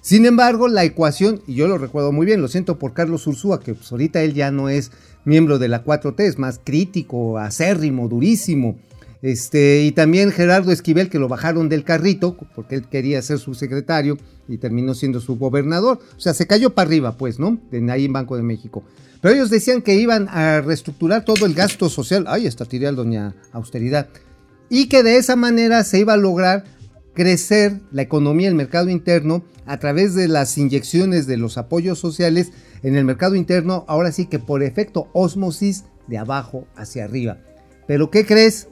[0.00, 3.60] Sin embargo, la ecuación, y yo lo recuerdo muy bien, lo siento por Carlos Ursúa,
[3.60, 4.92] que pues ahorita él ya no es
[5.24, 8.78] miembro de la 4T, es más crítico, acérrimo, durísimo.
[9.22, 13.54] Este, y también Gerardo Esquivel, que lo bajaron del carrito, porque él quería ser su
[13.54, 14.16] secretario
[14.48, 16.00] y terminó siendo su gobernador.
[16.16, 17.58] O sea, se cayó para arriba, pues, ¿no?
[17.70, 18.82] De ahí en Banco de México.
[19.20, 22.24] Pero ellos decían que iban a reestructurar todo el gasto social.
[22.26, 24.08] Ay, esta tiré al doña austeridad.
[24.70, 26.64] Y que de esa manera se iba a lograr
[27.14, 32.52] crecer la economía, el mercado interno, a través de las inyecciones de los apoyos sociales
[32.82, 37.38] en el mercado interno, ahora sí que por efecto osmosis de abajo hacia arriba.
[37.86, 38.68] Pero ¿qué crees?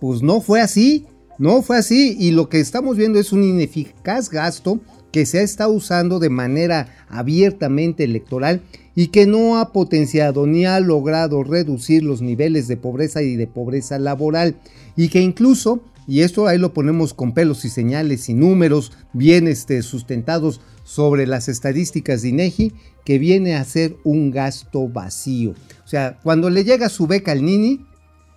[0.00, 1.06] Pues no fue así,
[1.38, 4.80] no fue así y lo que estamos viendo es un ineficaz gasto
[5.12, 8.62] que se está usando de manera abiertamente electoral
[8.94, 13.46] y que no ha potenciado ni ha logrado reducir los niveles de pobreza y de
[13.46, 14.56] pobreza laboral
[14.96, 19.48] y que incluso y esto ahí lo ponemos con pelos y señales y números bien
[19.48, 22.72] este, sustentados sobre las estadísticas de INEGI,
[23.04, 25.52] que viene a ser un gasto vacío.
[25.84, 27.86] O sea, cuando le llega su beca al Nini,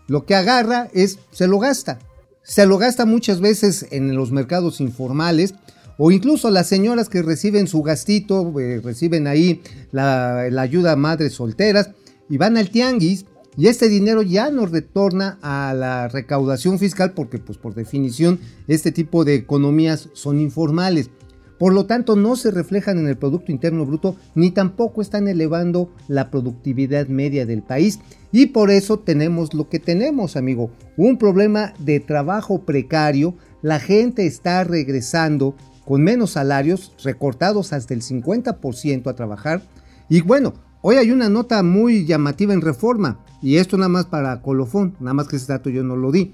[0.08, 1.99] lo que agarra es, se lo gasta.
[2.43, 5.56] Se lo gasta muchas veces en los mercados informales,
[5.97, 11.34] o incluso las señoras que reciben su gastito, eh, reciben ahí la ayuda a madres
[11.34, 11.91] solteras
[12.30, 13.26] y van al tianguis
[13.58, 18.92] y este dinero ya no retorna a la recaudación fiscal porque pues por definición este
[18.92, 21.10] tipo de economías son informales.
[21.60, 25.94] Por lo tanto, no se reflejan en el Producto Interno Bruto ni tampoco están elevando
[26.08, 28.00] la productividad media del país.
[28.32, 30.72] Y por eso tenemos lo que tenemos, amigo.
[30.98, 33.36] Un problema de trabajo precario.
[33.62, 39.62] La gente está regresando con menos salarios, recortados hasta el 50% a trabajar.
[40.10, 43.19] Y bueno, hoy hay una nota muy llamativa en reforma.
[43.41, 46.34] Y esto nada más para colofón, nada más que ese dato yo no lo di.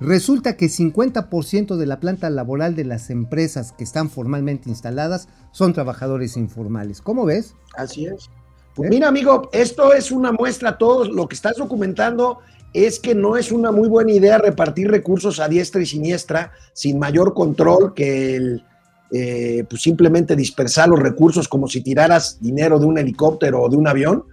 [0.00, 5.72] Resulta que 50% de la planta laboral de las empresas que están formalmente instaladas son
[5.72, 7.00] trabajadores informales.
[7.00, 7.54] ¿Cómo ves?
[7.76, 8.30] Así es.
[8.74, 12.38] Pues mira, amigo, esto es una muestra, todo lo que estás documentando
[12.72, 16.98] es que no es una muy buena idea repartir recursos a diestra y siniestra sin
[16.98, 18.64] mayor control que el,
[19.12, 23.76] eh, pues simplemente dispersar los recursos como si tiraras dinero de un helicóptero o de
[23.76, 24.24] un avión.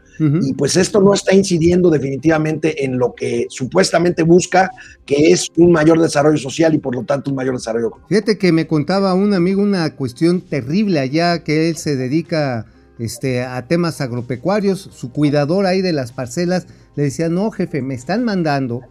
[0.41, 4.69] Y pues esto no está incidiendo definitivamente en lo que supuestamente busca,
[5.05, 8.09] que es un mayor desarrollo social y por lo tanto un mayor desarrollo económico.
[8.09, 12.65] Fíjate que me contaba un amigo una cuestión terrible allá que él se dedica
[12.97, 17.93] este, a temas agropecuarios, su cuidador ahí de las parcelas le decía, no jefe, me
[17.93, 18.81] están mandando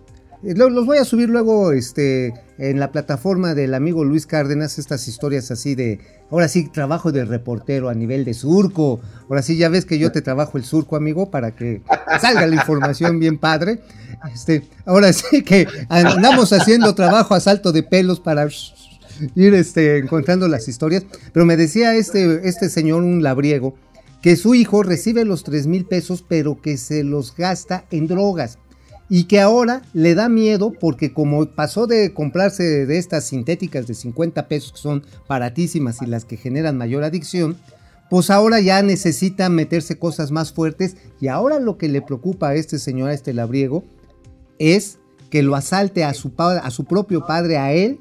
[0.43, 5.07] eh, los voy a subir luego este, en la plataforma del amigo Luis Cárdenas, estas
[5.07, 9.01] historias así de, ahora sí, trabajo de reportero a nivel de surco.
[9.29, 11.83] Ahora sí, ya ves que yo te trabajo el surco, amigo, para que
[12.21, 13.81] salga la información bien padre.
[14.35, 18.49] Este, ahora sí que andamos haciendo trabajo a salto de pelos para
[19.37, 21.05] ir este, encontrando las historias.
[21.33, 23.77] Pero me decía este, este señor, un labriego,
[24.21, 28.59] que su hijo recibe los 3 mil pesos, pero que se los gasta en drogas
[29.11, 33.95] y que ahora le da miedo porque como pasó de comprarse de estas sintéticas de
[33.95, 37.57] 50 pesos que son baratísimas y las que generan mayor adicción,
[38.11, 42.55] pues ahora ya necesita meterse cosas más fuertes y ahora lo que le preocupa a
[42.55, 43.85] este señor, a este labriego,
[44.59, 44.99] es
[45.31, 48.01] que lo asalte a su, a su propio padre, a él,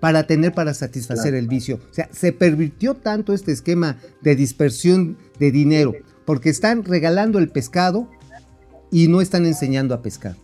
[0.00, 1.80] para tener para satisfacer el vicio.
[1.90, 5.92] O sea, se pervirtió tanto este esquema de dispersión de dinero,
[6.24, 8.08] porque están regalando el pescado
[8.92, 10.36] y no están enseñando a pescar.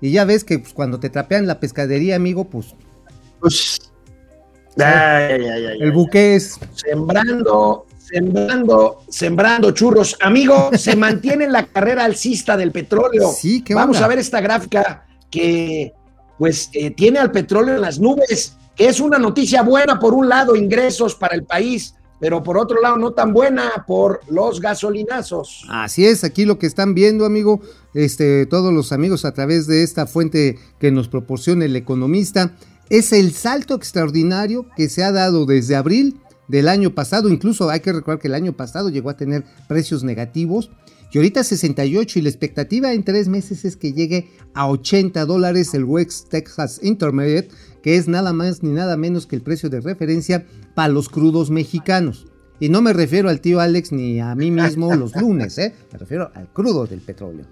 [0.00, 2.74] Y ya ves que pues, cuando te trapean la pescadería, amigo, pues.
[3.38, 3.90] pues
[4.76, 6.58] el buque es.
[6.74, 10.16] Sembrando, sembrando, sembrando churros.
[10.20, 13.30] Amigo, se mantiene la carrera alcista del petróleo.
[13.32, 15.92] Sí, ¿qué Vamos a ver esta gráfica que,
[16.38, 20.28] pues, eh, tiene al petróleo en las nubes, que es una noticia buena, por un
[20.28, 25.64] lado, ingresos para el país pero por otro lado no tan buena por los gasolinazos.
[25.68, 27.60] Así es, aquí lo que están viendo, amigo,
[27.94, 32.54] este, todos los amigos a través de esta fuente que nos proporciona el economista,
[32.90, 37.80] es el salto extraordinario que se ha dado desde abril del año pasado, incluso hay
[37.80, 40.70] que recordar que el año pasado llegó a tener precios negativos,
[41.12, 45.74] y ahorita 68 y la expectativa en tres meses es que llegue a 80 dólares
[45.74, 47.48] el West Texas Intermediate,
[47.82, 51.50] que es nada más ni nada menos que el precio de referencia para los crudos
[51.50, 52.26] mexicanos.
[52.58, 55.74] Y no me refiero al tío Alex ni a mí mismo los lunes, ¿eh?
[55.92, 57.46] me refiero al crudo del petróleo.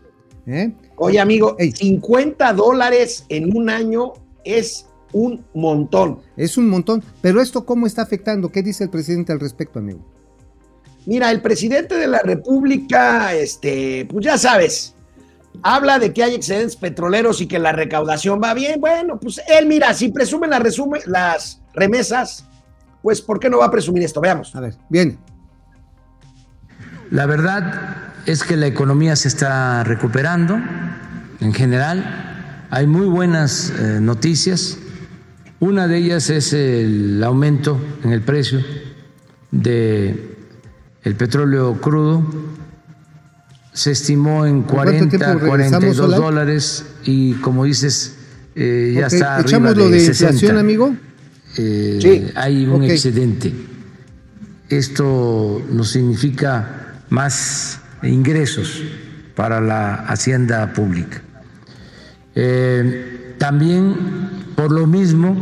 [0.47, 0.73] ¿eh?
[0.97, 4.13] Oye, amigo, 50 dólares en un año
[4.45, 6.21] es un montón.
[6.37, 10.05] Es un montón, pero esto cómo está afectando, ¿qué dice el presidente al respecto, amigo?
[11.07, 14.95] Mira, el presidente de la República, este, pues ya sabes,
[15.63, 18.81] habla de que hay excedentes petroleros y que la recaudación va bien.
[18.81, 22.45] Bueno, pues él, mira, si presume las, resume, las remesas,
[23.03, 24.21] pues ¿por qué no va a presumir esto?
[24.21, 24.55] Veamos.
[24.55, 25.19] A ver, bien.
[27.11, 30.59] La verdad es que la economía se está recuperando
[31.41, 32.67] en general.
[32.71, 34.79] Hay muy buenas eh, noticias.
[35.61, 38.61] Una de ellas es el aumento en el precio
[39.51, 40.37] de
[41.03, 42.23] el petróleo crudo
[43.79, 48.17] se estimó en 40, 42 dólares y como dices,
[48.57, 50.97] eh, ya está ¿Echamos arriba lo de, inflación, amigo?
[51.57, 52.27] Eh, sí.
[52.35, 53.55] Hay un excedente.
[54.69, 58.83] Esto nos significa más ingresos
[59.37, 61.23] para la hacienda pública.
[62.35, 63.95] Eh, también,
[64.57, 65.37] por lo mismo,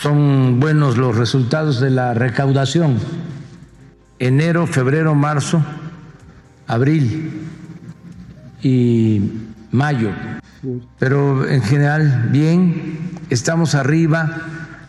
[0.00, 2.98] son buenos los resultados de la recaudación
[4.18, 5.64] enero, febrero, marzo,
[6.66, 7.30] abril
[8.62, 9.22] y
[9.70, 10.10] mayo.
[10.98, 12.98] Pero en general, bien,
[13.30, 14.42] estamos arriba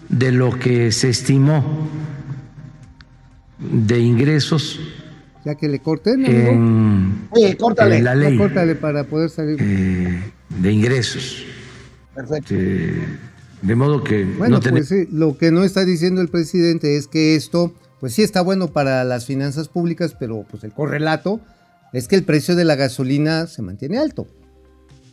[0.09, 1.87] de lo que se estimó
[3.59, 4.79] de ingresos
[5.45, 7.97] Ya que le corten, en, Oye, córtale.
[7.97, 9.57] en la ley córtale para poder salir.
[9.61, 11.45] eh, de ingresos.
[12.15, 12.55] Perfecto.
[12.57, 13.01] Eh,
[13.61, 14.87] de modo que Bueno, no tenemos...
[14.89, 18.41] pues sí, lo que no está diciendo el presidente es que esto, pues sí está
[18.41, 21.39] bueno para las finanzas públicas, pero pues el correlato
[21.93, 24.27] es que el precio de la gasolina se mantiene alto,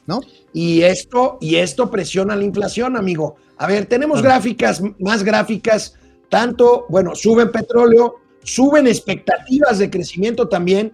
[0.07, 0.21] ¿no?
[0.53, 3.37] Y esto, y esto presiona la inflación, amigo.
[3.59, 4.23] A ver, tenemos Ah.
[4.23, 5.95] gráficas, más gráficas,
[6.29, 10.93] tanto, bueno, suben petróleo, suben expectativas de crecimiento también,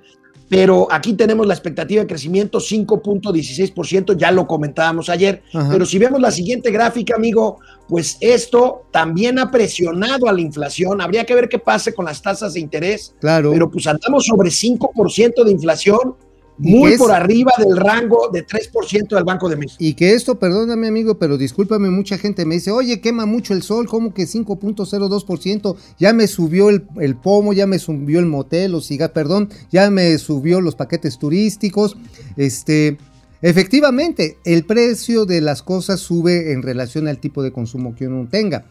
[0.52, 5.70] pero aquí tenemos la expectativa de crecimiento 5.16%, ya lo comentábamos ayer, Ajá.
[5.72, 11.00] pero si vemos la siguiente gráfica, amigo, pues esto también ha presionado a la inflación,
[11.00, 13.50] habría que ver qué pase con las tasas de interés, Claro.
[13.50, 16.98] pero pues andamos sobre 5% de inflación, ¿Y muy es?
[16.98, 19.76] por arriba del rango de 3% del Banco de México.
[19.78, 23.62] Y que esto, perdóname amigo, pero discúlpame, mucha gente me dice, oye, quema mucho el
[23.62, 25.76] sol, ¿cómo que 5.02%?
[25.98, 29.90] Ya me subió el, el pomo, ya me subió el motel, o siga, perdón, ya
[29.90, 31.96] me subió los paquetes turísticos.
[32.36, 32.98] Este,
[33.40, 38.28] efectivamente, el precio de las cosas sube en relación al tipo de consumo que uno
[38.30, 38.64] tenga.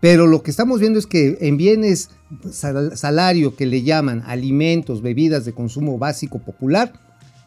[0.00, 2.08] Pero lo que estamos viendo es que en bienes
[2.50, 6.92] sal- salario que le llaman alimentos, bebidas de consumo básico popular,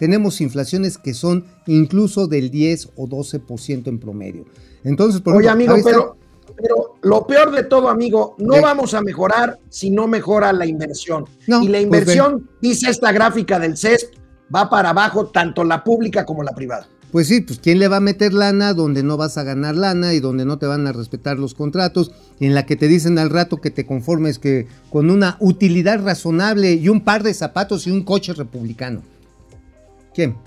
[0.03, 4.43] tenemos inflaciones que son incluso del 10 o 12% en promedio.
[4.83, 6.17] Entonces, por Oye, ejemplo, amigo, pero,
[6.57, 8.59] pero lo peor de todo, amigo, no ¿Qué?
[8.59, 11.23] vamos a mejorar si no mejora la inversión.
[11.47, 14.13] No, y la pues inversión, dice esta gráfica del CESP,
[14.53, 16.85] va para abajo, tanto la pública como la privada.
[17.13, 20.13] Pues sí, pues ¿quién le va a meter lana donde no vas a ganar lana
[20.13, 22.11] y donde no te van a respetar los contratos?
[22.41, 26.03] Y en la que te dicen al rato que te conformes que con una utilidad
[26.03, 29.01] razonable y un par de zapatos y un coche republicano.
[30.13, 30.37] ¿Quién?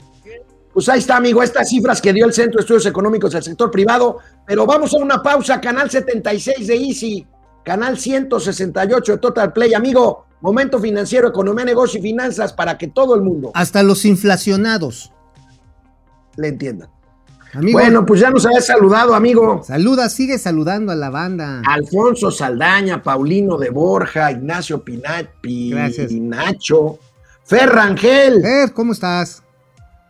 [0.73, 3.71] Pues ahí está, amigo, estas cifras que dio el Centro de Estudios Económicos del sector
[3.71, 4.19] privado.
[4.47, 7.27] Pero vamos a una pausa, canal 76 de Easy,
[7.65, 9.73] canal 168 de Total Play.
[9.73, 15.13] Amigo, momento financiero, economía, negocio y finanzas para que todo el mundo Hasta los inflacionados.
[16.37, 16.91] le entienda.
[17.55, 19.63] Amigo, Bueno, pues ya nos habías saludado, amigo.
[19.65, 21.63] saluda, sigue saludando a la banda.
[21.67, 26.09] Alfonso Saldaña, Paulino de Borja, Ignacio Pinat, Gracias.
[26.09, 26.99] Pinacho,
[27.45, 29.43] Ferrangel, Fer, ¿cómo estás?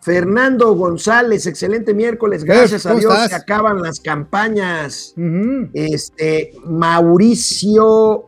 [0.06, 3.28] Fernando González, excelente miércoles, gracias a ¿cómo Dios estás?
[3.30, 5.12] se acaban las campañas.
[5.72, 8.26] Este, Mauricio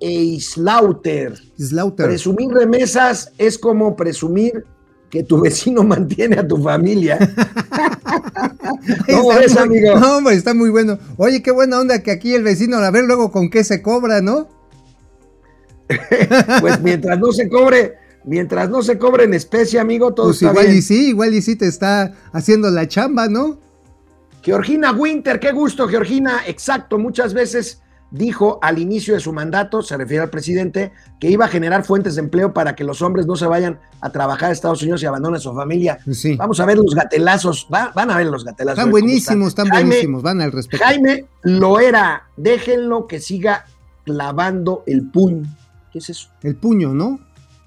[0.00, 2.06] Eislauter, Slaughter.
[2.06, 4.64] presumir remesas es como presumir
[5.10, 7.18] que tu vecino mantiene a tu familia.
[9.06, 10.00] ¿Cómo ves, muy- amigo?
[10.00, 10.98] No, hombre, está muy bueno.
[11.18, 14.22] Oye, qué buena onda que aquí el vecino, a ver luego con qué se cobra,
[14.22, 14.48] ¿no?
[16.62, 20.50] Pues mientras no se cobre, mientras no se cobre en especie, amigo, todo Pues está
[20.52, 20.78] igual bien.
[20.78, 23.58] y sí, igual y sí te está haciendo la chamba, ¿no?
[24.42, 26.40] Georgina Winter, qué gusto, Georgina.
[26.46, 27.80] Exacto, muchas veces
[28.10, 32.16] dijo al inicio de su mandato, se refiere al presidente, que iba a generar fuentes
[32.16, 35.06] de empleo para que los hombres no se vayan a trabajar a Estados Unidos y
[35.06, 35.98] abandonen a su familia.
[36.10, 36.36] Sí.
[36.36, 38.78] Vamos a ver los gatelazos, va- van a ver los gatelazos.
[38.80, 40.84] Están buenísimos, están Jaime- buenísimos, van al respecto.
[40.84, 43.64] Jaime Loera, déjenlo que siga
[44.04, 45.44] clavando el puño.
[45.92, 46.28] ¿Qué es eso?
[46.42, 47.18] El puño, ¿no?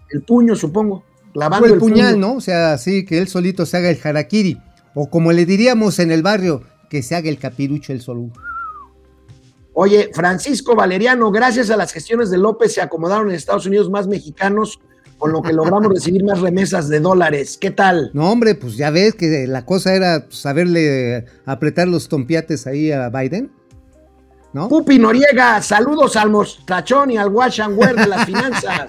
[0.09, 1.03] El puño, supongo.
[1.33, 2.27] O el el, puñal, puño.
[2.27, 2.33] ¿no?
[2.35, 4.57] O sea, así que él solito se haga el harakiri.
[4.93, 8.31] O como le diríamos en el barrio, que se haga el capirucho el solo.
[9.73, 14.07] Oye, Francisco Valeriano, gracias a las gestiones de López se acomodaron en Estados Unidos más
[14.07, 14.79] mexicanos,
[15.17, 17.57] con lo que logramos recibir más remesas de dólares.
[17.59, 18.09] ¿Qué tal?
[18.13, 23.09] No, hombre, pues ya ves que la cosa era saberle apretar los tompiates ahí a
[23.09, 23.51] Biden.
[24.53, 24.69] ¿No?
[24.69, 28.87] Pupi Noriega, saludos al mostachón y al wash and wear de las finanzas.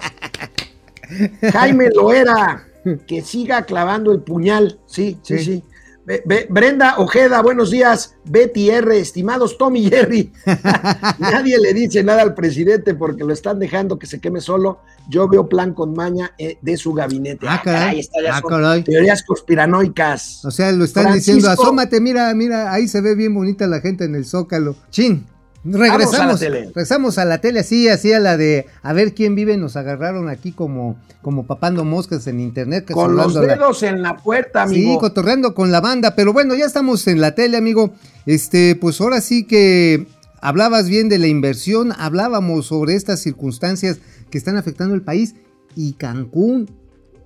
[1.51, 2.65] Jaime Loera,
[3.07, 4.79] que siga clavando el puñal.
[4.85, 5.43] Sí, sí, Sí.
[5.43, 5.63] sí.
[6.05, 8.15] Be- Be- Brenda Ojeda, buenos días.
[8.23, 10.31] Betty R, estimados Tommy y Jerry.
[11.19, 14.79] Nadie le dice nada al presidente porque lo están dejando que se queme solo.
[15.09, 17.45] Yo veo plan con maña eh, de su gabinete.
[17.49, 17.99] Ah, caray.
[17.99, 18.83] esta ya Ah, caray.
[18.85, 20.45] teorías conspiranoicas.
[20.45, 23.81] O sea, lo están Francisco- diciendo, asómate, mira, mira, ahí se ve bien bonita la
[23.81, 24.75] gente en el zócalo.
[24.89, 25.25] Chin,
[25.71, 26.65] Vamos a la regresamos, tele.
[26.67, 30.29] regresamos a la tele, así, así a la de, a ver quién vive, nos agarraron
[30.29, 32.85] aquí como, como papando moscas en internet.
[32.85, 34.99] que Con los la- dedos en la puerta, Sí, amigo.
[34.99, 37.91] cotorreando con la banda, pero bueno, ya estamos en la tele, amigo.
[38.25, 40.07] Este, pues ahora sí que
[40.41, 45.35] hablabas bien de la inversión, hablábamos sobre estas circunstancias que están afectando el país
[45.75, 46.69] y Cancún,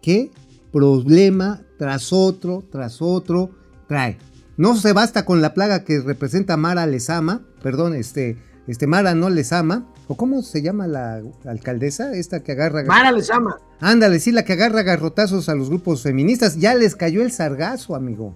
[0.02, 0.32] ¿qué
[0.72, 3.52] problema tras otro, tras otro
[3.88, 4.18] trae?
[4.58, 8.38] No se basta con la plaga que representa Mara Lezama, perdón, este,
[8.68, 12.84] este Mara no Lezama, o cómo se llama la alcaldesa, esta que agarra...
[12.84, 13.58] Mara les ama.
[13.80, 16.58] Ándale, sí, la que agarra garrotazos a los grupos feministas.
[16.58, 18.36] Ya les cayó el sargazo, amigo.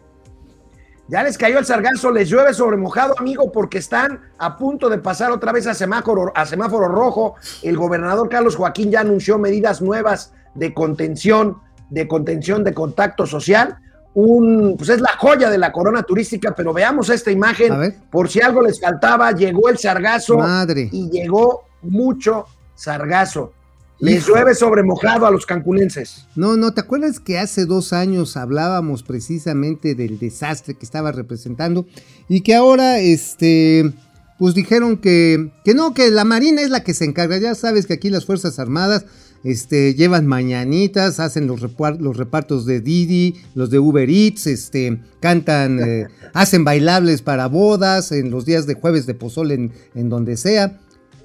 [1.08, 4.98] Ya les cayó el sargazo, les llueve sobre mojado, amigo, porque están a punto de
[4.98, 7.36] pasar otra vez a semáforo, a semáforo rojo.
[7.62, 11.58] El gobernador Carlos Joaquín ya anunció medidas nuevas de contención,
[11.90, 13.80] de contención de contacto social.
[14.16, 17.72] Un, pues es la joya de la corona turística, pero veamos esta imagen.
[17.74, 17.96] A ver.
[18.10, 20.90] Por si algo les faltaba, llegó el sargazo Madre.
[20.92, 22.46] y llegó mucho
[22.76, 23.52] sargazo.
[24.00, 24.34] Les Hijo.
[24.36, 26.28] llueve sobre mojado a los cancunenses.
[26.36, 31.86] No, no, ¿te acuerdas que hace dos años hablábamos precisamente del desastre que estaba representando
[32.28, 33.94] y que ahora, este,
[34.38, 37.38] pues dijeron que, que no, que la Marina es la que se encarga.
[37.38, 39.06] Ya sabes que aquí las Fuerzas Armadas,
[39.46, 46.08] este, llevan mañanitas, hacen los, repartos de Didi, los de Uber Eats, este, cantan, eh,
[46.34, 50.82] hacen bailables para bodas en los días de jueves de pozole en, en donde sea.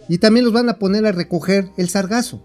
[0.08, 2.40] Y también los van a poner a recoger el sargazo.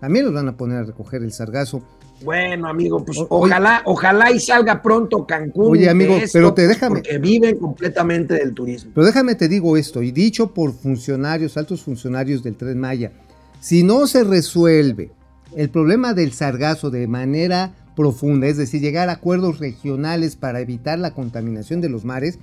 [0.00, 1.82] También los van a poner a recoger el sargazo.
[2.24, 5.72] Bueno, amigo, pues O- ojalá, ojalá y salga pronto Cancún.
[5.72, 8.90] Oye, de amigo, esto, pero te déjame- Porque viven completamente del turismo.
[8.94, 13.12] Pero déjame te digo esto, y dicho por funcionarios, altos funcionarios del Tren Maya,
[13.60, 15.10] si no se resuelve
[15.56, 20.98] el problema del sargazo de manera profunda, es decir, llegar a acuerdos regionales para evitar
[20.98, 22.38] la contaminación de los mares,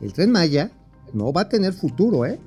[0.00, 0.70] el Tren Maya
[1.12, 2.40] no va a tener futuro, ¿eh?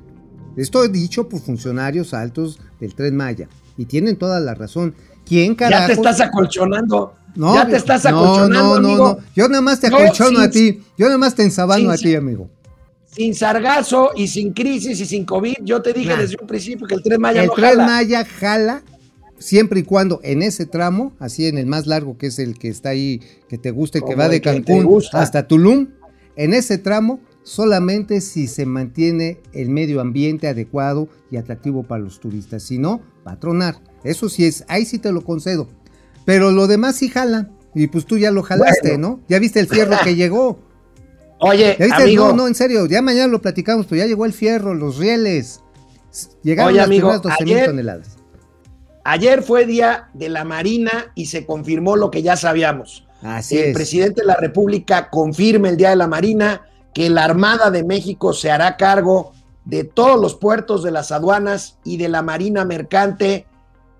[0.58, 3.48] Esto es dicho por funcionarios altos del Tren Maya,
[3.78, 4.94] y tienen toda la razón.
[5.26, 5.82] ¿Quién carajo?
[5.84, 7.14] Ya te estás acolchonando.
[7.36, 9.08] No, ya te estás no, acolchonando, no, no, amigo.
[9.22, 9.26] no.
[9.36, 10.82] Yo nada más te No, acolchono sin- a ti.
[10.98, 12.50] Yo nada más te ensabano a ti, amigo.
[13.12, 16.22] Sin sargazo y sin crisis y sin COVID, yo te dije Nah.
[16.22, 17.86] desde un principio que el tren Maya el no tren jala.
[17.86, 18.84] Maya jala
[19.40, 22.68] siempre y cuando en ese tramo, así en el más largo que es el que
[22.70, 25.88] está ahí, que te gusta, el que Como va de Cancún hasta Tulum,
[26.36, 32.20] en ese tramo solamente si se mantiene el medio ambiente adecuado y atractivo para los
[32.20, 32.64] turistas.
[32.64, 33.82] Si no, va a tronar.
[34.04, 35.68] Eso sí es, ahí sí te lo concedo.
[36.26, 37.50] Pero lo demás sí jala.
[37.74, 39.08] Y pues tú ya lo jalaste, Bueno.
[39.08, 39.20] ¿no?
[39.28, 40.60] Ya viste el fierro que llegó.
[41.40, 44.74] Oye, amigo, No, no, en serio, ya mañana lo platicamos, pero ya llegó el fierro,
[44.74, 45.62] los rieles.
[46.44, 48.08] Llegaron Oye, las amigo, primeras 12 mil ayer- toneladas.
[49.04, 53.08] ayer fue día de la Marina y se confirmó lo que ya sabíamos.
[53.22, 53.74] Así el es.
[53.76, 56.62] presidente de la República confirma el Día de la Marina
[56.94, 59.34] que la Armada de México se hará cargo
[59.66, 63.46] de todos los puertos de las aduanas y de la Marina Mercante.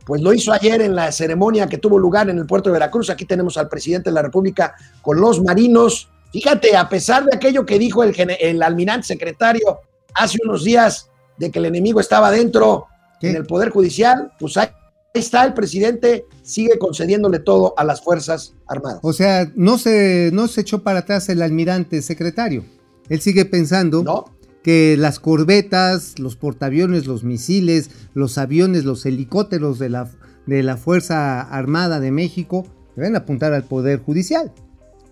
[0.06, 3.10] Pues lo hizo ayer en la ceremonia que tuvo lugar en el puerto de Veracruz.
[3.10, 6.10] Aquí tenemos al presidente de la República con los marinos.
[6.32, 9.80] Fíjate, a pesar de aquello que dijo el, almirante secretario
[10.14, 12.86] hace unos días de que el enemigo estaba dentro
[13.20, 13.30] ¿Qué?
[13.30, 14.68] en el Poder Judicial, pues ahí
[15.14, 19.00] está el presidente, sigue concediéndole todo a las Fuerzas Armadas.
[19.02, 22.64] O sea, no se, no se echó para atrás el almirante secretario.
[23.10, 24.26] Él sigue pensando ¿No?
[24.64, 30.10] que las corbetas, los portaaviones, los misiles, los aviones, los helicópteros de la,
[30.46, 34.52] de la Fuerza Armada de México deben apuntar al Poder Judicial.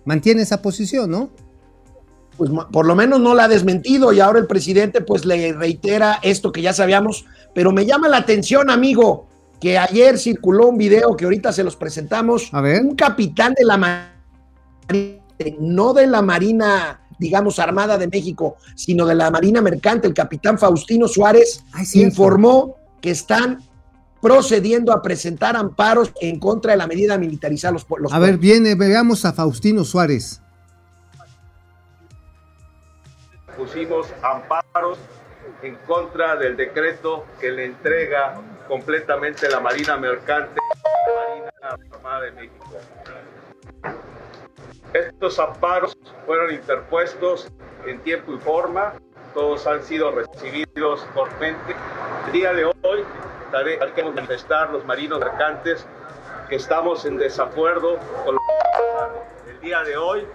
[0.08, 1.28] Mantiene esa posición, ¿no?
[2.38, 6.18] Pues por lo menos no la ha desmentido y ahora el presidente pues le reitera
[6.22, 9.26] esto que ya sabíamos, pero me llama la atención, amigo,
[9.60, 12.80] que ayer circuló un video que ahorita se los presentamos, A ver.
[12.80, 15.18] un capitán de la Marina,
[15.60, 20.58] no de la Marina, digamos, Armada de México, sino de la Marina Mercante, el capitán
[20.58, 23.58] Faustino Suárez, Ay, informó que están
[24.20, 28.74] procediendo a presentar amparos en contra de la medida de militarizar los, A ver, viene,
[28.74, 30.40] veamos a Faustino Suárez.
[33.58, 34.98] pusimos amparos
[35.62, 42.20] en contra del decreto que le entrega completamente la Marina Mercante a la Marina Armada
[42.22, 42.66] de México.
[44.94, 47.50] Estos amparos fueron interpuestos
[47.84, 48.94] en tiempo y forma,
[49.34, 51.74] todos han sido recibidos correctamente.
[52.26, 53.04] El día de hoy
[53.52, 55.86] hay que manifestar los marinos mercantes
[56.48, 58.40] que estamos en desacuerdo con lo
[59.48, 60.26] el día de hoy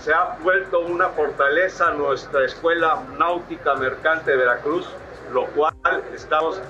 [0.00, 4.88] se ha vuelto una fortaleza nuestra escuela náutica mercante de Veracruz,
[5.32, 5.74] lo cual
[6.14, 6.60] estamos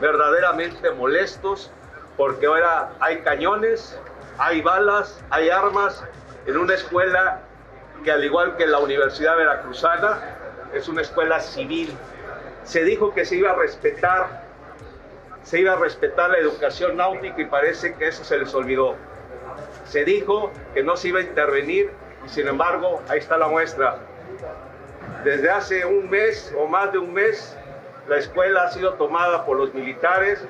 [0.00, 1.70] verdaderamente molestos
[2.16, 3.98] porque ahora hay cañones,
[4.38, 6.04] hay balas, hay armas
[6.46, 7.40] en una escuela
[8.04, 10.20] que al igual que la Universidad Veracruzana
[10.72, 11.96] es una escuela civil.
[12.64, 14.42] Se dijo que se iba a respetar,
[15.42, 18.96] se iba a respetar la educación náutica y parece que eso se les olvidó
[19.92, 21.92] se dijo que no se iba a intervenir
[22.24, 23.98] y sin embargo ahí está la muestra.
[25.24, 27.56] Desde hace un mes o más de un mes
[28.08, 30.42] la escuela ha sido tomada por los militares,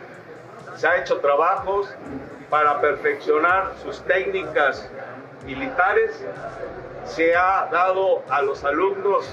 [0.77, 1.93] se ha hecho trabajos
[2.49, 4.89] para perfeccionar sus técnicas
[5.45, 6.25] militares,
[7.05, 9.29] se ha dado a los alumnos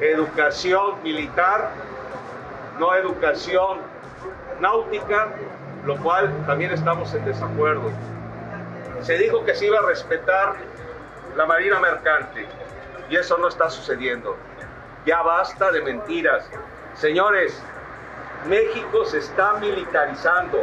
[0.00, 1.70] educación militar,
[2.78, 3.78] no educación
[4.60, 5.28] náutica,
[5.84, 7.90] lo cual también estamos en desacuerdo
[9.02, 10.54] se dijo que se iba a respetar
[11.36, 12.46] la Marina Mercante.
[13.10, 14.36] Y eso no está sucediendo.
[15.04, 16.48] Ya basta de mentiras.
[16.94, 17.60] Señores,
[18.46, 20.58] México se está militarizando.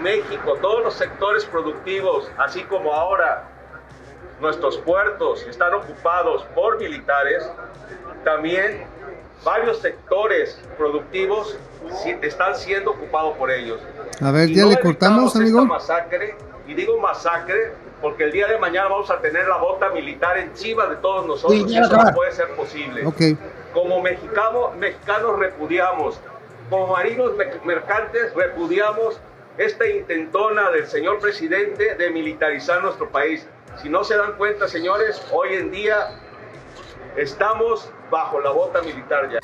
[0.00, 3.44] México, todos los sectores productivos, así como ahora
[4.40, 7.50] nuestros puertos están ocupados por militares,
[8.24, 8.86] también
[9.44, 11.56] varios sectores productivos
[12.22, 13.80] están siendo ocupados por ellos.
[14.20, 15.64] A ver, ya le cortamos, amigo.
[15.64, 20.36] masacre, y digo masacre porque el día de mañana vamos a tener la bota militar
[20.38, 21.70] encima de todos nosotros.
[21.70, 23.04] y eso no puede ser posible.
[23.72, 26.20] Como mexicanos, mexicanos repudiamos,
[26.70, 27.32] como marinos
[27.64, 29.20] mercantes repudiamos
[29.58, 33.46] esta intentona del señor presidente de militarizar nuestro país.
[33.82, 36.20] Si no se dan cuenta, señores, hoy en día
[37.16, 39.40] estamos bajo la bota militar ya.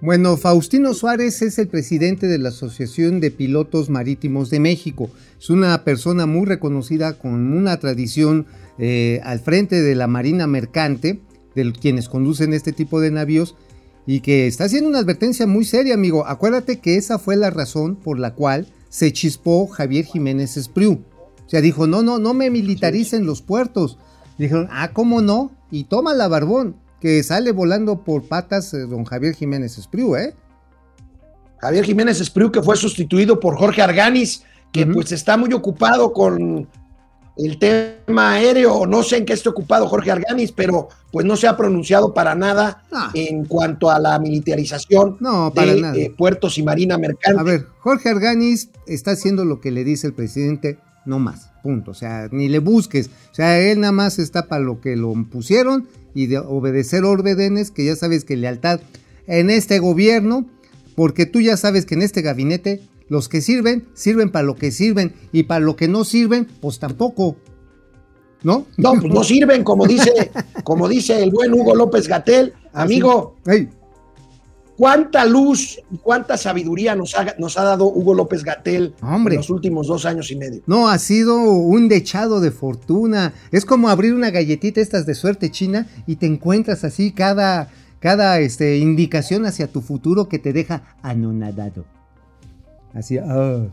[0.00, 5.10] Bueno, Faustino Suárez es el presidente de la Asociación de Pilotos Marítimos de México.
[5.40, 8.46] Es una persona muy reconocida con una tradición
[8.78, 11.20] eh, al frente de la Marina Mercante,
[11.54, 13.56] de quienes conducen este tipo de navíos,
[14.06, 16.26] y que está haciendo una advertencia muy seria, amigo.
[16.26, 21.00] Acuérdate que esa fue la razón por la cual se chispó Javier Jiménez Espriu.
[21.46, 23.98] O sea, dijo, no, no, no me militaricen los puertos.
[24.38, 25.52] Dijeron, ah, ¿cómo no?
[25.70, 30.34] Y toma la barbón, que sale volando por patas eh, don Javier Jiménez Espriu, ¿eh?
[31.58, 34.42] Javier Jiménez Espriu, que fue sustituido por Jorge Arganis,
[34.72, 36.68] que pues está muy ocupado con
[37.36, 41.46] el tema aéreo, no sé en qué esté ocupado Jorge Arganis, pero pues no se
[41.46, 42.82] ha pronunciado para nada
[43.14, 45.18] en cuanto a la militarización
[45.54, 47.40] de eh, puertos y marina mercante.
[47.40, 51.90] A ver, Jorge Arganis está haciendo lo que le dice el presidente, no más, punto.
[51.90, 53.10] O sea, ni le busques.
[53.32, 57.70] O sea, él nada más está para lo que lo pusieron y de obedecer órdenes,
[57.70, 58.80] que ya sabes que lealtad
[59.26, 60.46] en este gobierno,
[60.94, 64.72] porque tú ya sabes que en este gabinete los que sirven, sirven para lo que
[64.72, 67.36] sirven y para lo que no sirven, pues tampoco.
[68.42, 68.64] ¿No?
[68.78, 70.30] No, pues no sirven, como dice,
[70.64, 72.54] como dice el buen Hugo López Gatel.
[72.72, 73.36] Amigo,
[74.76, 79.50] ¿cuánta luz y cuánta sabiduría nos ha, nos ha dado Hugo López Gatel en los
[79.50, 80.62] últimos dos años y medio?
[80.66, 83.32] No, ha sido un dechado de fortuna.
[83.52, 87.68] Es como abrir una galletita estas de suerte china y te encuentras así cada,
[88.00, 91.84] cada este, indicación hacia tu futuro que te deja anonadado.
[92.94, 93.66] Así, ah,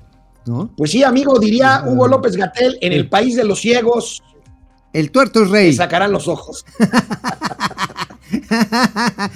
[0.45, 0.72] ¿no?
[0.76, 1.89] Pues sí, amigo, diría ah.
[1.89, 4.22] Hugo López Gatel, en el país de los ciegos.
[4.93, 5.73] El tuerto es rey.
[5.73, 6.65] sacarán los ojos.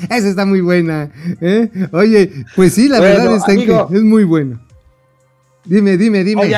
[0.09, 1.11] Esa está muy buena.
[1.41, 1.69] ¿eh?
[1.91, 4.61] Oye, pues sí, la verdad está es muy buena.
[5.65, 6.43] Dime, dime, dime.
[6.43, 6.55] Oye,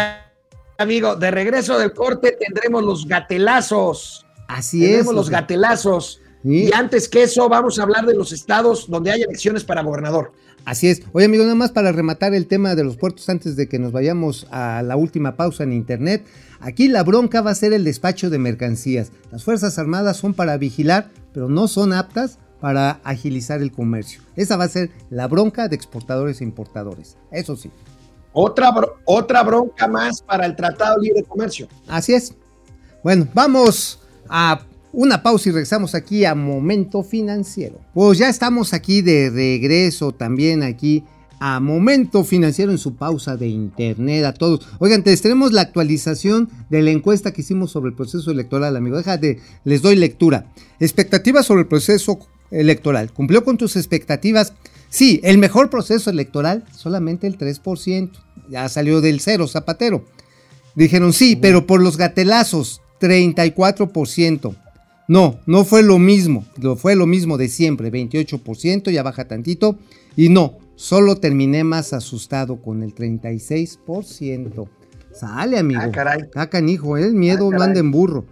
[0.77, 4.25] amigo, de regreso del corte tendremos los gatelazos.
[4.47, 4.91] Así es.
[4.91, 6.21] Tendremos los gatelazos.
[6.43, 10.31] Y antes que eso, vamos a hablar de los estados donde hay elecciones para gobernador.
[10.65, 11.01] Así es.
[11.13, 13.91] Oye, amigo, nada más para rematar el tema de los puertos antes de que nos
[13.91, 16.25] vayamos a la última pausa en internet.
[16.59, 19.11] Aquí la bronca va a ser el despacho de mercancías.
[19.31, 24.21] Las Fuerzas Armadas son para vigilar, pero no son aptas para agilizar el comercio.
[24.35, 27.17] Esa va a ser la bronca de exportadores e importadores.
[27.31, 27.71] Eso sí.
[28.33, 28.73] Otra,
[29.05, 31.67] otra bronca más para el Tratado Libre de Comercio.
[31.87, 32.35] Así es.
[33.03, 34.61] Bueno, vamos a
[34.91, 37.79] una pausa y regresamos aquí a Momento Financiero.
[37.93, 41.03] Pues ya estamos aquí de regreso también aquí
[41.39, 44.67] a Momento Financiero en su pausa de internet a todos.
[44.79, 48.97] Oigan, tenemos la actualización de la encuesta que hicimos sobre el proceso electoral, amigo.
[48.97, 50.51] Déjate, les doy lectura.
[50.79, 52.19] Expectativas sobre el proceso
[52.51, 53.13] electoral.
[53.13, 54.53] ¿Cumplió con tus expectativas?
[54.89, 58.11] Sí, el mejor proceso electoral, solamente el 3%.
[58.49, 60.05] Ya salió del cero, Zapatero.
[60.75, 64.55] Dijeron sí, pero por los gatelazos, 34%.
[65.09, 66.45] No, no fue lo mismo,
[66.77, 69.79] fue lo mismo de siempre, 28%, ya baja tantito.
[70.15, 74.69] Y no, solo terminé más asustado con el 36%.
[75.11, 75.81] Sale, amigo.
[75.83, 76.21] Ah, caray.
[76.35, 78.25] Ah, canijo, el miedo ah, no anda en burro.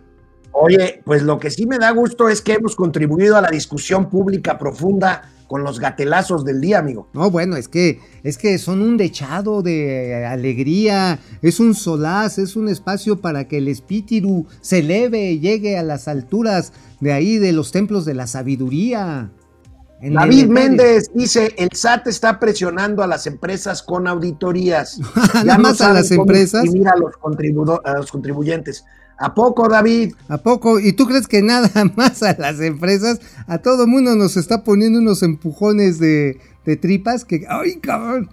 [0.60, 4.10] Oye, pues lo que sí me da gusto es que hemos contribuido a la discusión
[4.10, 7.08] pública profunda con los gatelazos del día, amigo.
[7.14, 12.55] No, bueno, es que es que son un dechado de alegría, es un solaz, es
[12.55, 17.38] un espacio para que el espíritu se eleve, y llegue a las alturas de ahí
[17.38, 19.30] de los templos de la sabiduría.
[20.01, 24.99] David Méndez dice, el SAT está presionando a las empresas con auditorías.
[25.45, 26.66] Nada más a las empresas.
[26.66, 27.14] Y mira a los,
[27.84, 28.86] a los contribuyentes.
[29.20, 30.13] ¿A poco, David?
[30.28, 30.80] ¿A poco?
[30.80, 34.99] ¿Y tú crees que nada más a las empresas, a todo mundo nos está poniendo
[34.99, 36.39] unos empujones de,
[36.82, 38.30] tripas que, ay, cabrón,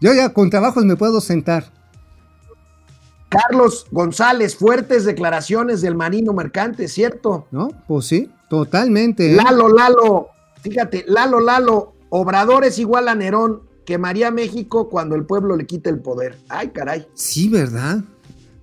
[0.00, 1.72] yo ya con trabajos me puedo sentar.
[3.28, 7.46] Carlos González, fuertes declaraciones del marino mercante, ¿cierto?
[7.50, 9.32] No, pues sí, totalmente.
[9.32, 9.36] ¿eh?
[9.36, 10.28] Lalo, Lalo,
[10.62, 15.66] fíjate, Lalo, Lalo, Obrador es igual a Nerón, que María México cuando el pueblo le
[15.66, 16.38] quita el poder.
[16.48, 17.06] Ay, caray.
[17.14, 18.04] Sí, ¿verdad?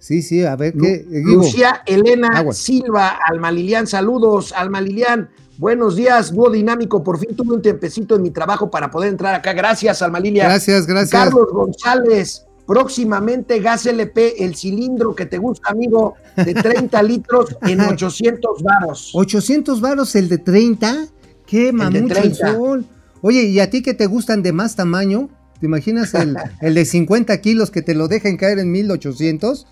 [0.01, 0.93] Sí, sí, a ver qué.
[0.93, 2.43] eh, Lucía Elena.
[2.53, 5.29] Silva, Alma Lilian, saludos, Alma Lilian.
[5.59, 7.03] Buenos días, dúo dinámico.
[7.03, 9.53] Por fin tuve un tiempecito en mi trabajo para poder entrar acá.
[9.53, 10.47] Gracias, Alma Lilian.
[10.49, 11.11] Gracias, gracias.
[11.11, 17.79] Carlos González, próximamente Gas LP, el cilindro que te gusta, amigo, de 30 litros en
[17.81, 19.11] 800 varos.
[19.13, 21.05] 800 varos el de 30.
[21.45, 22.53] Quema de mucho el 30.
[22.55, 22.85] sol.
[23.21, 25.29] Oye, ¿y a ti que te gustan de más tamaño?
[25.59, 29.67] ¿Te imaginas el, el de 50 kilos que te lo dejen caer en 1800?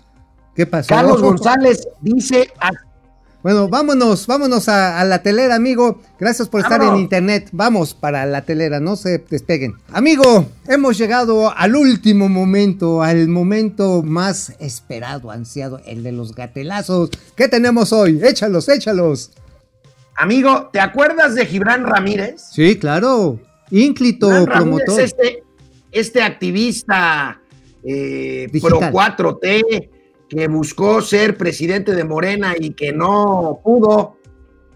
[0.54, 0.88] ¿Qué pasó?
[0.88, 2.70] Carlos González dice, a-
[3.42, 6.00] Bueno, vámonos, vámonos a, a la telera, amigo.
[6.18, 7.48] Gracias por estar en internet.
[7.52, 9.74] Vamos para la telera, no se despeguen.
[9.92, 17.08] Amigo, hemos llegado al último momento, al momento más esperado, ansiado, el de los gatelazos.
[17.36, 18.20] ¿Qué tenemos hoy?
[18.22, 19.30] Échalos, échalos.
[20.16, 22.42] amigo, ¿te acuerdas de Gibran Ramírez?
[22.52, 23.40] Sí, claro.
[23.70, 25.00] Ínclito promotor.
[25.00, 25.44] este,
[25.92, 27.40] este activista
[27.84, 28.92] eh, pro Digital.
[28.92, 29.88] 4T
[30.30, 34.16] que buscó ser presidente de Morena y que no pudo.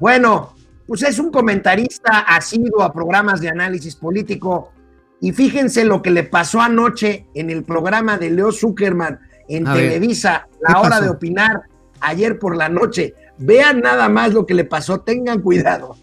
[0.01, 0.53] Bueno,
[0.87, 4.73] pues es un comentarista asiduo a programas de análisis político.
[5.21, 9.75] Y fíjense lo que le pasó anoche en el programa de Leo Zuckerman en A
[9.75, 11.03] Televisa, ¿qué La Hora pasó?
[11.05, 11.63] de Opinar,
[12.01, 13.15] ayer por la noche.
[13.39, 15.97] Vean nada más lo que le pasó, tengan cuidado.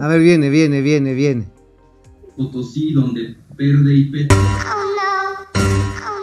[0.00, 1.48] A ver, viene, viene, viene, viene.
[2.36, 5.60] Potosí, donde verde y pet Oh no.
[6.06, 6.19] Oh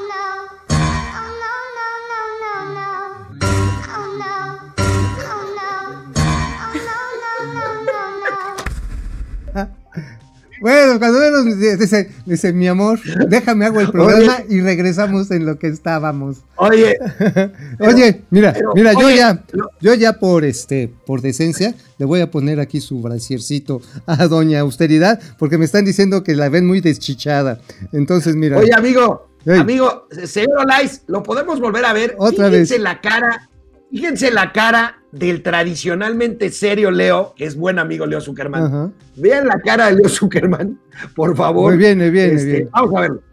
[10.67, 11.45] Bueno, cuando menos
[11.79, 12.99] dice, dice, mi amor,
[13.29, 16.39] déjame hago el programa y regresamos en lo que estábamos.
[16.57, 16.97] Oye,
[17.79, 19.45] Oye, mira, pero, mira, yo ya,
[19.79, 24.59] yo ya por este, por decencia, le voy a poner aquí su brasiercito a Doña
[24.59, 27.61] Austeridad, porque me están diciendo que la ven muy deschichada.
[27.93, 32.15] Entonces, mira, Oye, amigo, amigo, señor Olais, lo podemos volver a ver.
[32.17, 32.83] Otra fíjense vez.
[32.83, 33.49] la cara,
[33.91, 38.93] fíjense la cara del tradicionalmente serio Leo, que es buen amigo Leo Zuckerman.
[39.15, 40.79] Vean la cara de Leo Zuckerman,
[41.15, 41.71] por favor.
[41.71, 42.69] Muy bien, viene, Este, viene.
[42.71, 43.23] Vamos a verlo.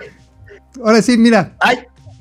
[0.83, 1.57] ahora sí, mira,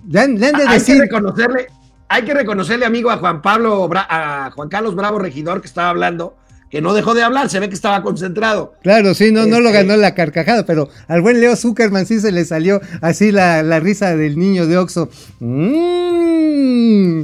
[0.08, 1.66] Hay, ya le han de hay que reconocerle,
[2.08, 6.36] hay que reconocerle, amigo, a Juan Pablo, a Juan Carlos Bravo, regidor, que estaba hablando,
[6.70, 8.74] que no dejó de hablar, se ve que estaba concentrado.
[8.82, 12.20] claro, sí, no, no lo Este- ganó la carcajada, pero al buen Leo Zuckerman sí
[12.20, 15.08] se le salió así la, la risa del niño de Oxo.
[15.40, 17.22] Mm.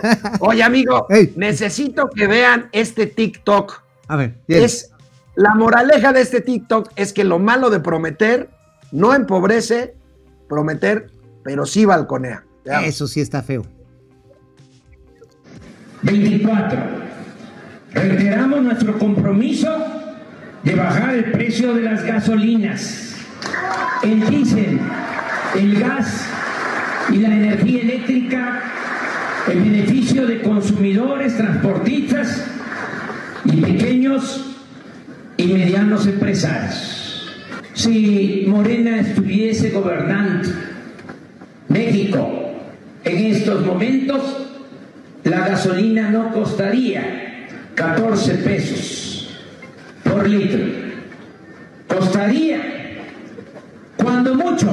[0.40, 1.06] Oye, amigo,
[1.36, 3.82] necesito que vean este TikTok.
[4.08, 4.62] A ver, bien.
[4.64, 4.90] Es
[5.34, 8.48] la moraleja de este TikTok es que lo malo de prometer
[8.92, 9.94] no empobrece,
[10.48, 11.10] prometer,
[11.46, 12.44] pero sí balconea.
[12.64, 12.88] Veamos.
[12.88, 13.64] Eso sí está feo.
[16.02, 16.78] 24.
[17.92, 19.68] Reiteramos nuestro compromiso
[20.64, 23.14] de bajar el precio de las gasolinas,
[24.02, 24.80] el diésel,
[25.56, 26.26] el gas
[27.10, 28.62] y la energía eléctrica
[29.46, 32.44] en beneficio de consumidores, transportistas
[33.44, 34.56] y pequeños
[35.36, 37.30] y medianos empresarios.
[37.72, 40.65] Si Morena estuviese gobernando
[41.68, 42.46] México
[43.04, 44.20] en estos momentos,
[45.22, 49.28] la gasolina no costaría 14 pesos
[50.02, 50.64] por litro.
[51.86, 52.60] Costaría,
[53.96, 54.68] cuando mucho,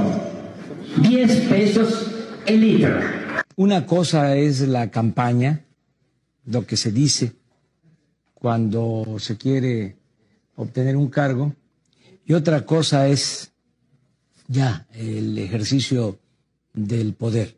[0.98, 2.12] 10 pesos
[2.46, 3.00] el litro.
[3.56, 5.62] Una cosa es la campaña,
[6.46, 7.34] lo que se dice
[8.34, 9.96] cuando se quiere
[10.56, 11.54] obtener un cargo,
[12.26, 13.52] y otra cosa es
[14.48, 16.20] ya el ejercicio
[16.74, 17.56] del poder.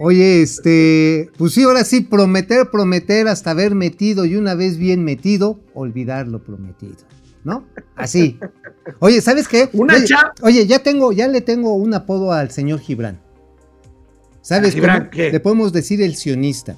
[0.00, 5.02] Oye, este, pues sí, ahora sí, prometer, prometer hasta haber metido y una vez bien
[5.02, 6.94] metido, olvidar lo prometido,
[7.42, 7.64] ¿no?
[7.96, 8.38] Así.
[9.00, 9.68] Oye, ¿sabes qué?
[9.72, 10.06] Una oye,
[10.42, 13.20] oye, ya tengo, ya le tengo un apodo al señor Gibran.
[14.40, 15.10] ¿Sabes ¿A Gibran cómo?
[15.10, 15.32] qué?
[15.32, 16.76] Le podemos decir el sionista,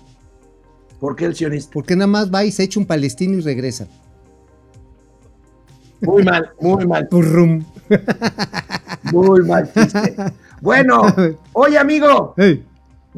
[0.98, 1.70] ¿Por qué el sionista?
[1.74, 3.86] porque nada más va y se echa un palestino y regresa.
[6.00, 7.62] Muy mal, muy mal, Purrum.
[9.12, 10.14] muy mal chiste.
[10.60, 11.02] Bueno,
[11.52, 12.64] oye, amigo, Ey,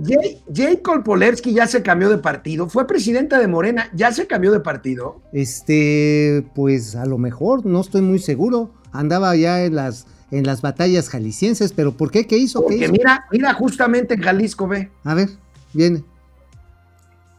[0.03, 2.68] Jay, Jay Kolpolevsky ya se cambió de partido.
[2.68, 5.20] Fue presidenta de Morena, ya se cambió de partido.
[5.33, 8.70] Este, pues a lo mejor, no estoy muy seguro.
[8.93, 12.26] Andaba ya en las, en las batallas jaliscienses, pero ¿por qué?
[12.26, 12.61] ¿Qué hizo?
[12.61, 12.93] ¿Qué Porque hizo?
[12.93, 14.91] mira, mira justamente en Jalisco, ve.
[15.05, 15.28] A ver,
[15.72, 16.05] viene.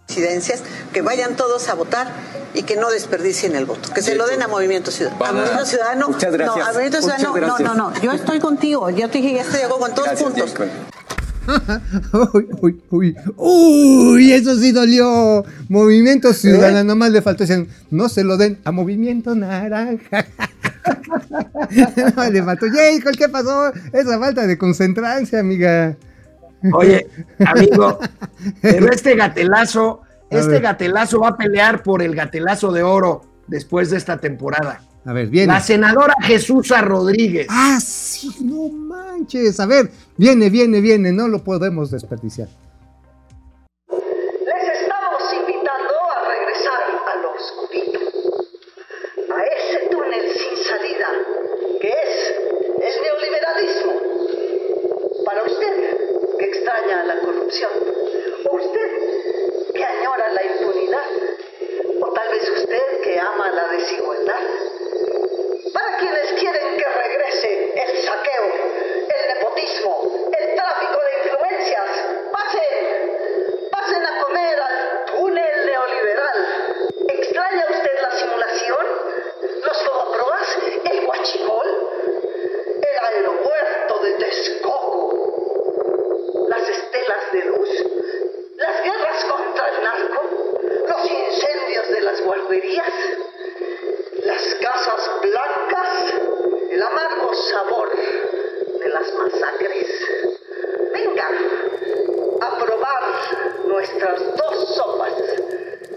[0.07, 2.07] Presidencias, que vayan todos a votar
[2.53, 5.25] y que no desperdicien el voto, que se lo den a Movimiento Ciudadano.
[5.25, 6.57] A Movimiento Ciudadano, Muchas gracias.
[6.57, 7.77] no, a Movimiento Muchas Ciudadano, no, gracias.
[7.77, 10.29] no, no, yo estoy contigo, yo te dije, ya estoy de acuerdo con todos Gracias,
[10.29, 10.53] puntos.
[10.55, 10.71] Diego.
[12.33, 15.43] uy, uy, uy, uy, eso sí dolió.
[15.67, 20.25] Movimiento Ciudadano, nomás le faltó decir, no se lo den a Movimiento Naranja.
[22.15, 23.73] no, le faltó, Jacob, ¿qué pasó?
[23.91, 25.97] Esa falta de concentrancia, amiga.
[26.71, 27.07] Oye,
[27.45, 27.99] amigo,
[28.61, 30.01] pero este gatelazo,
[30.31, 30.61] A este ver.
[30.61, 34.81] gatelazo va a pelear por el gatelazo de oro después de esta temporada.
[35.05, 35.51] A ver, viene.
[35.51, 37.47] La senadora Jesusa Rodríguez.
[37.49, 39.59] Ah, sí, no manches.
[39.59, 42.47] A ver, viene, viene, viene, no lo podemos desperdiciar.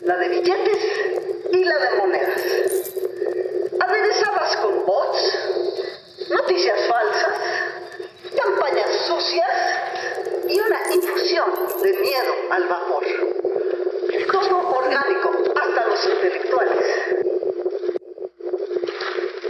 [0.06, 0.78] La de billetes
[1.52, 2.42] y la de monedas.
[3.80, 7.34] Aderezadas con bots, noticias falsas,
[8.36, 9.50] campañas sucias
[10.48, 11.50] y una infusión
[11.82, 13.04] de miedo al vapor.
[14.30, 16.84] Todo orgánico, hasta los intelectuales.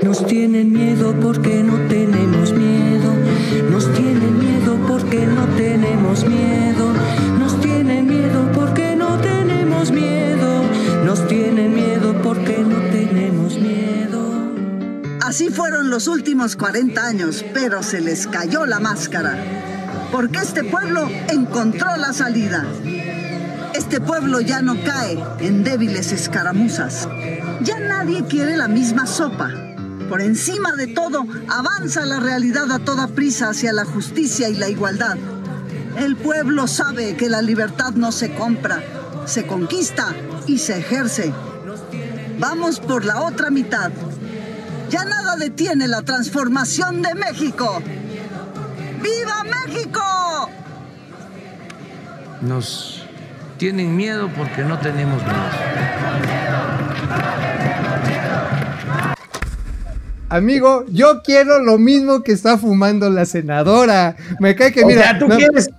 [0.01, 3.13] Nos tienen miedo porque no tenemos miedo.
[3.71, 5.36] Nos tienen miedo porque no
[15.37, 19.37] Así fueron los últimos 40 años, pero se les cayó la máscara.
[20.11, 22.65] Porque este pueblo encontró la salida.
[23.75, 27.07] Este pueblo ya no cae en débiles escaramuzas.
[27.61, 29.51] Ya nadie quiere la misma sopa.
[30.09, 34.71] Por encima de todo, avanza la realidad a toda prisa hacia la justicia y la
[34.71, 35.19] igualdad.
[35.99, 38.83] El pueblo sabe que la libertad no se compra,
[39.27, 40.15] se conquista
[40.47, 41.31] y se ejerce.
[42.39, 43.93] Vamos por la otra mitad.
[44.89, 47.83] Ya nada detiene la transformación de México.
[49.03, 50.01] ¡Viva México!
[52.41, 53.05] Nos
[53.59, 55.35] tienen miedo porque no tenemos miedo.
[60.29, 64.17] Amigo, yo quiero lo mismo que está fumando la senadora.
[64.41, 65.03] Me cae que, O mira.
[65.03, 65.71] sea, tú no- quieres,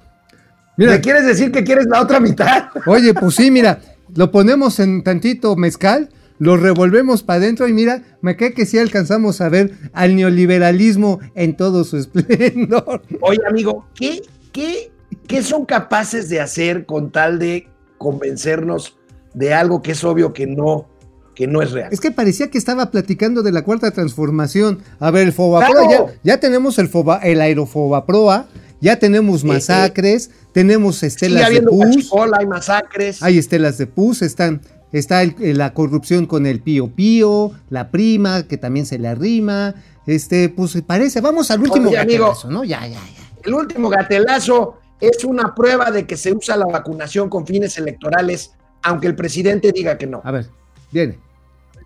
[0.78, 0.94] Mira.
[0.94, 2.70] ¿me quieres decir que quieres la otra mitad?
[2.86, 3.80] Oye, pues sí, mira,
[4.16, 8.78] lo ponemos en tantito mezcal, lo revolvemos para adentro y mira, me cae que sí
[8.78, 13.02] alcanzamos a ver al neoliberalismo en todo su esplendor.
[13.22, 14.22] Oye, amigo, ¿qué,
[14.52, 14.92] qué,
[15.28, 17.68] qué son capaces de hacer con tal de
[17.98, 18.98] convencernos
[19.34, 20.88] de algo que es obvio que no,
[21.36, 21.90] que no es real?
[21.92, 24.80] Es que parecía que estaba platicando de la cuarta transformación.
[25.00, 26.08] A ver, el Fobaproa, ¡Claro!
[26.24, 28.48] ya, ya tenemos el, Foba, el Aerofobaproa,
[28.80, 33.24] ya tenemos masacres, tenemos estelas de pus, guachicol, hay masacres.
[33.24, 34.62] hay estelas de pus, están,
[34.98, 39.76] está el- la corrupción con el pío pío, la prima, que también se le arrima,
[40.06, 42.26] este, pues parece, vamos al último Oye, amigo.
[42.26, 42.64] gatelazo, ¿no?
[42.64, 43.02] Ya, ya, ya.
[43.44, 48.52] El último gatelazo es una prueba de que se usa la vacunación con fines electorales,
[48.84, 50.22] aunque el presidente diga que no.
[50.24, 50.48] A ver,
[50.92, 51.18] viene.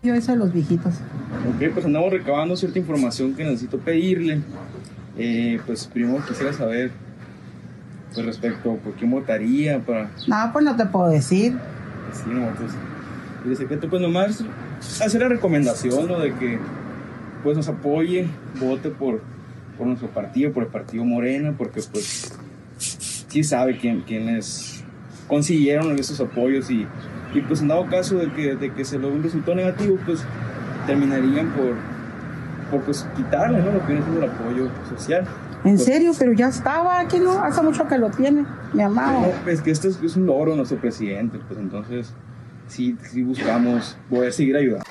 [0.03, 0.93] Yo eso a los viejitos.
[1.55, 4.41] Ok, pues andamos recabando cierta información que necesito pedirle.
[5.17, 6.91] Eh, pues primero quisiera saber,
[8.13, 10.09] pues respecto, ¿por quién votaría para...
[10.27, 11.55] No, pues no te puedo decir.
[12.13, 12.71] Sí, no, pues...
[13.45, 14.43] Y de secreto, pues nomás
[15.03, 16.19] hacer la recomendación, ¿no?
[16.19, 16.59] De que,
[17.43, 18.27] pues nos apoye,
[18.59, 19.21] vote por,
[19.77, 22.37] por nuestro partido, por el partido Morena, porque pues
[22.77, 24.83] sí sabe quién, quiénes
[25.27, 26.85] consiguieron esos apoyos y,
[27.33, 30.23] y pues en dado caso de que, de que se logre un resultado negativo, pues
[30.85, 31.75] terminarían por,
[32.69, 33.71] por pues quitarle, ¿no?
[33.71, 35.23] Lo que viene siendo el apoyo social.
[35.63, 37.39] En Pues, serio, pero ya estaba aquí, ¿no?
[37.43, 39.21] Hace mucho que lo tiene, mi amado.
[39.45, 42.13] no, es que esto es, es un logro nuestro presidente, pues entonces
[42.71, 44.85] sí, sí buscamos poder seguir ayudando.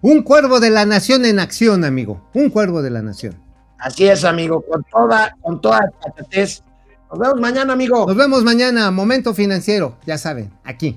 [0.00, 2.28] Un cuervo de la nación en acción, amigo.
[2.34, 3.36] Un cuervo de la nación.
[3.78, 6.62] Así es, amigo, con toda, con toda patatez,
[7.10, 8.06] Nos vemos mañana, amigo.
[8.06, 10.96] Nos vemos mañana, Momento Financiero, ya saben, aquí.